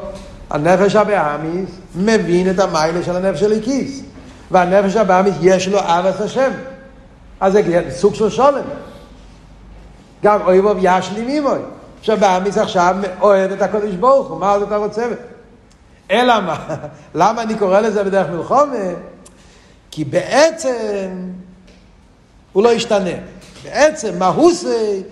[0.50, 4.02] הנפש הבאמיס מבין את המיילה של הנפש של הכיס.
[4.50, 6.50] והנפש הבאמיס יש לו אבס השם.
[7.40, 8.64] אז זה סוג של שולם.
[10.24, 11.58] גם אויב אויב ישלים עמוי.
[12.02, 15.08] שבאמיס עכשיו אוהב את הקודש ברוך הוא, מה עוד אתה רוצה?
[16.10, 16.56] אלא מה?
[17.14, 18.76] למה אני קורא לזה בדרך מלחומה?
[19.90, 21.30] כי בעצם
[22.52, 23.10] הוא לא השתנה.
[23.64, 25.02] בעצם מהוסי,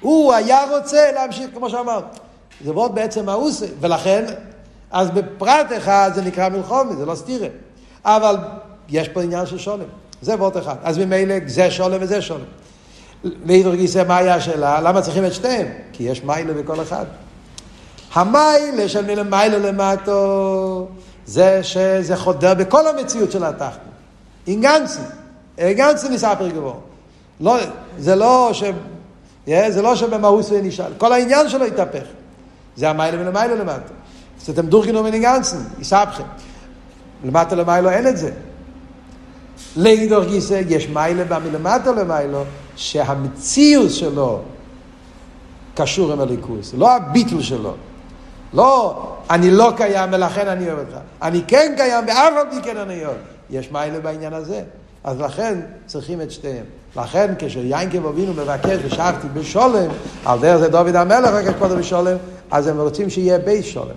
[0.00, 2.04] הוא היה רוצה להמשיך כמו שאמרת.
[2.64, 4.24] זה מאוד בעצם מהוסי, ולכן,
[4.90, 7.48] אז בפרט אחד זה נקרא מלחומה, זה לא סתירה.
[8.04, 8.36] אבל
[8.88, 9.84] יש פה עניין של שולם.
[10.22, 10.76] זה וורט אחד.
[10.82, 12.44] אז ממילא זה שולם וזה שולם.
[13.44, 14.80] מאידור גיסא, מה היה השאלה?
[14.80, 15.66] למה צריכים את שתיהם?
[15.92, 17.04] כי יש מיילה בכל אחד.
[18.14, 20.88] המיילה של מלמיילה למטו,
[21.26, 23.93] זה שזה חודר בכל המציאות של התחתון.
[24.46, 25.02] עם גנצן.
[25.60, 26.74] גנצן נספר גבוה.
[27.40, 27.56] לא,
[27.98, 28.62] זה לא ש...
[29.46, 30.92] זה לא שבמהוס נשאל.
[30.98, 32.04] כל העניין שלו התהפך.
[32.76, 33.92] זה המיילה מלמיילה למטו.
[34.42, 36.24] אז אתם דורגנו מני גנצן, יספכם.
[37.24, 38.30] למטה למיילו אין את זה.
[39.76, 42.44] לאידור גיסא יש מיילה במלמטה למיילו,
[42.76, 44.40] שהמציאות שלו
[45.74, 47.74] קשור עם הליכוס, לא הביטל שלו.
[48.54, 50.96] לא, אני לא קיים ולכן אני אוהב אותך.
[51.22, 53.16] אני כן קיים ואף על פי כן אני אוהב.
[53.50, 54.62] יש מיילה בעניין הזה.
[55.04, 56.64] אז לכן צריכים את שתיהם.
[56.96, 59.88] לכן כשיינקב אבינו מבקש ושבתי בשולם,
[60.24, 62.16] על דרך זה דוד המלך רק קודם בשולם,
[62.50, 63.94] אז הם רוצים שיהיה בייס שולם.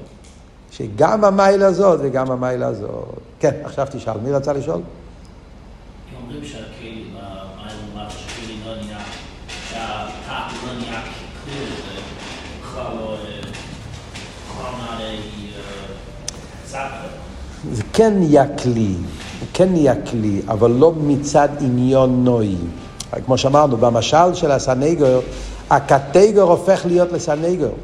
[0.71, 3.19] שגם המיילה הזאת וגם המיילה הזאת.
[3.39, 4.81] כן, עכשיו תשאל, מי רצה לשאול?
[6.23, 7.03] אומרים שהכלי,
[8.09, 8.97] שכלי לא נהיה,
[9.69, 11.01] שהתחת לא נהיה
[11.45, 12.01] כלי, זה
[12.61, 13.17] בכלל לא,
[14.59, 15.37] not a
[16.67, 17.07] סבתא.
[17.71, 18.95] זה כן נהיה כלי,
[19.53, 22.55] כן נהיה כלי, אבל לא מצד עניון נוי.
[23.25, 25.21] כמו שאמרנו, במשל של הסנגור,
[25.69, 27.75] הקטגור הופך להיות לסנגור.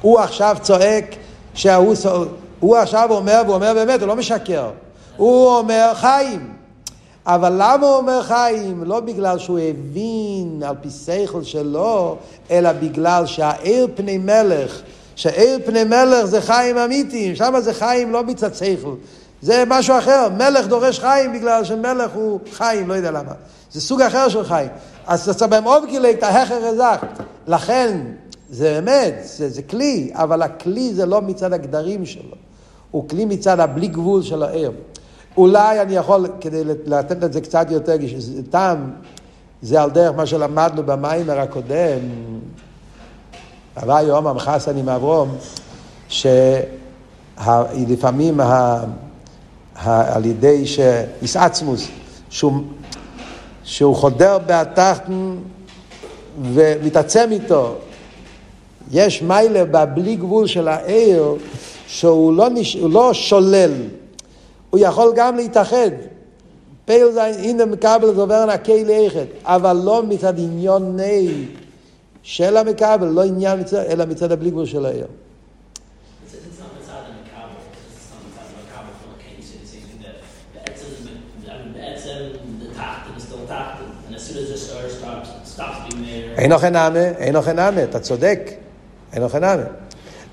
[0.00, 1.16] הוא עכשיו צועק
[1.54, 1.94] שההוא,
[2.60, 4.70] הוא עכשיו אומר, והוא אומר באמת, הוא לא משקר.
[5.16, 6.52] הוא אומר חיים.
[7.26, 8.84] אבל למה הוא אומר חיים?
[8.84, 12.16] לא בגלל שהוא הבין על פי שכל שלו,
[12.50, 14.80] אלא בגלל שהעיר פני מלך,
[15.16, 18.94] שעיר פני מלך זה חיים אמיתיים, שם זה חיים לא מצד שכל.
[19.42, 23.32] זה משהו אחר, מלך דורש חיים בגלל שמלך הוא חיים, לא יודע למה.
[23.72, 24.68] זה סוג אחר של חיים.
[25.06, 25.46] אז אתה
[25.88, 26.96] גילי את ההכר הזך.
[27.46, 28.00] לכן,
[28.50, 32.34] זה אמת, זה, זה כלי, אבל הכלי זה לא מצד הגדרים שלו.
[32.90, 34.72] הוא כלי מצד הבלי גבול של העיר.
[35.36, 37.96] אולי אני יכול, כדי לתת את זה קצת יותר
[38.50, 38.90] טעם,
[39.62, 41.98] זה על דרך מה שלמדנו במיימר הקודם,
[43.80, 45.36] הווי יום המחסן עם אברום,
[46.08, 48.40] שלפעמים
[49.84, 51.88] על ידי שיסעצמוס,
[52.30, 52.52] שהוא,
[53.64, 55.36] שהוא חודר בהתחתן
[56.42, 57.74] ומתעצם איתו,
[58.90, 61.34] יש מיילה בבלי גבול של העיר
[61.86, 62.76] שהוא לא, נש...
[62.76, 63.72] לא שולל,
[64.70, 65.90] הוא יכול גם להתאחד.
[66.84, 71.44] פייל זה הנה מקבל זה עובר נקי לאחד, אבל לא מצד עניוני
[72.22, 75.06] של המקבל, לא עניין מצד, אלא מצד הבלי גבול של העיר.
[86.38, 88.50] אין אוכל נאמה, אין אוכל נאמה, אתה צודק,
[89.12, 89.62] אין אוכל נאמה.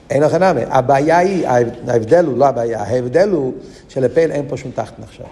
[0.09, 0.61] אין אוכל נאמה.
[0.69, 1.47] הבעיה היא,
[1.87, 3.53] ההבדל הוא, לא הבעיה, ההבדל הוא
[3.89, 5.25] שלפעיל אין פה שום תחת עכשיו.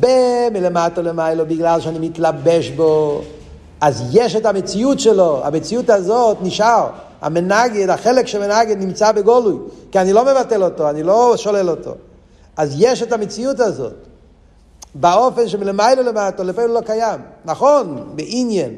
[0.00, 3.22] במלמטה למיילו, בגלל שאני מתלבש בו,
[3.80, 6.88] אז יש את המציאות שלו, המציאות הזאת נשאר.
[7.20, 9.56] המנגד, החלק של מנגד נמצא בגולוי,
[9.92, 11.94] כי אני לא מבטל אותו, אני לא שולל אותו.
[12.56, 13.92] אז יש את המציאות הזאת.
[14.94, 17.20] באופן שמלמיילו למטה, לפעמים לא קיים.
[17.44, 18.74] נכון, בעניין,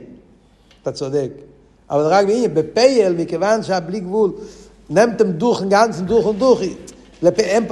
[0.82, 1.30] אתה צודק.
[1.90, 4.32] אבל רק בעניין, בפייל, מכיוון שהבלי גבול,
[4.90, 6.74] נמתם דוכן, גנצן דוכן דוכי.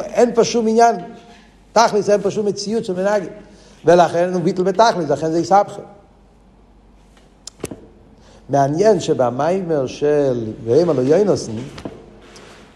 [0.01, 0.97] אין פה שום עניין,
[1.73, 3.31] תכלס אין פה שום מציאות של מנהגים.
[3.85, 5.83] ולכן הוא ביטל בתכלס, לכן זה יסבכם.
[8.49, 11.53] מעניין שבמיימר של ואימא לא יוינוסן,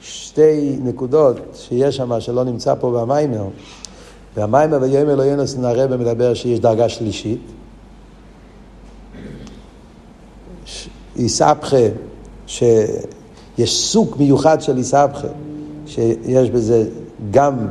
[0.01, 3.45] שתי נקודות שיש שם שלא נמצא פה במיימר.
[4.37, 7.41] והמיימר ויאמר לא יוינוסן הרבה מדבר שיש דרגה שלישית.
[11.17, 11.77] איסבכה,
[12.47, 15.29] שיש סוג מיוחד של איסבכה,
[15.87, 16.85] שיש בזה
[17.31, 17.67] גם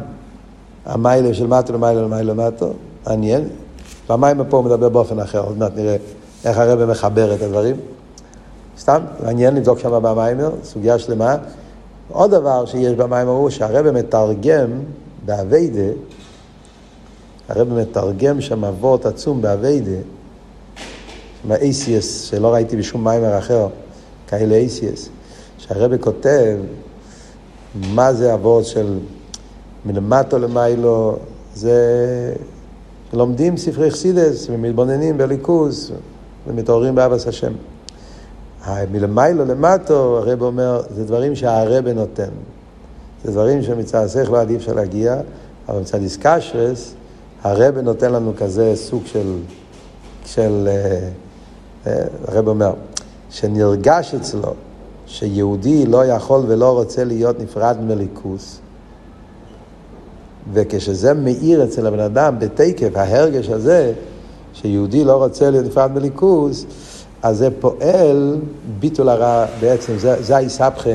[0.86, 2.70] המיילה של מטו למיילה למיילה למטו,
[3.08, 3.48] מעניין.
[4.10, 5.96] והמיימר פה מדבר באופן אחר, עוד מעט נראה
[6.46, 7.76] איך הרב מחבר את הדברים.
[8.80, 11.36] סתם, מעניין לבדוק שם במיימר, סוגיה שלמה.
[12.12, 14.70] עוד דבר שיש במיימר הוא שהרב מתרגם
[15.26, 15.92] באביידה,
[17.50, 19.98] הרב מתרגם שם אבות עצום באביידה,
[21.48, 23.68] ב-ACS, שלא ראיתי בשום מיימר אחר,
[24.28, 25.10] כאלה ACS,
[25.58, 26.58] שהרבא כותב
[27.76, 29.00] מה זה אבות של
[29.86, 31.18] מלמטו למיילו,
[31.56, 32.34] זה
[33.14, 35.92] לומדים ספרי חסידס ומתבוננים בליכוז
[36.48, 37.52] ומתעוררים באבס השם.
[38.92, 42.30] מלמיילו למטו, הרב אומר, זה דברים שהרבא נותן.
[43.24, 45.22] זה דברים שמצד השכל עד אי אפשר להגיע,
[45.70, 46.94] אבל מצד איסקשרס,
[47.44, 49.38] הרבא נותן לנו כזה סוג של,
[50.26, 51.31] של uh,
[52.28, 52.74] הרב אומר,
[53.30, 54.54] שנרגש אצלו
[55.06, 58.60] שיהודי לא יכול ולא רוצה להיות נפרד מליכוס,
[60.54, 63.94] וכשזה מאיר אצל הבן אדם בתקף, ההרגש הזה,
[64.54, 66.66] שיהודי לא רוצה להיות נפרד מליכוס,
[67.24, 68.38] אז זה פועל
[68.80, 70.90] ביטול הרע בעצם, זה, זה האיסבכה.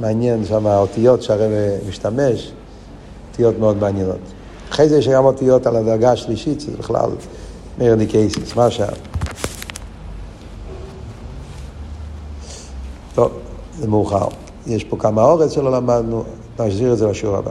[0.00, 1.50] מעניין שם האותיות שהרב
[1.88, 2.52] משתמש,
[3.30, 4.18] אותיות מאוד מעניינות.
[4.70, 7.10] אחרי זה יש גם אותיות על הדרגה השלישית, זה בכלל
[7.78, 8.88] מאיר ניקייסיס, מה עכשיו?
[13.14, 13.32] טוב,
[13.78, 14.28] זה מאוחר.
[14.66, 16.24] יש פה כמה אורץ שלא למדנו,
[16.58, 17.50] נחזיר את זה לשיעור הבא.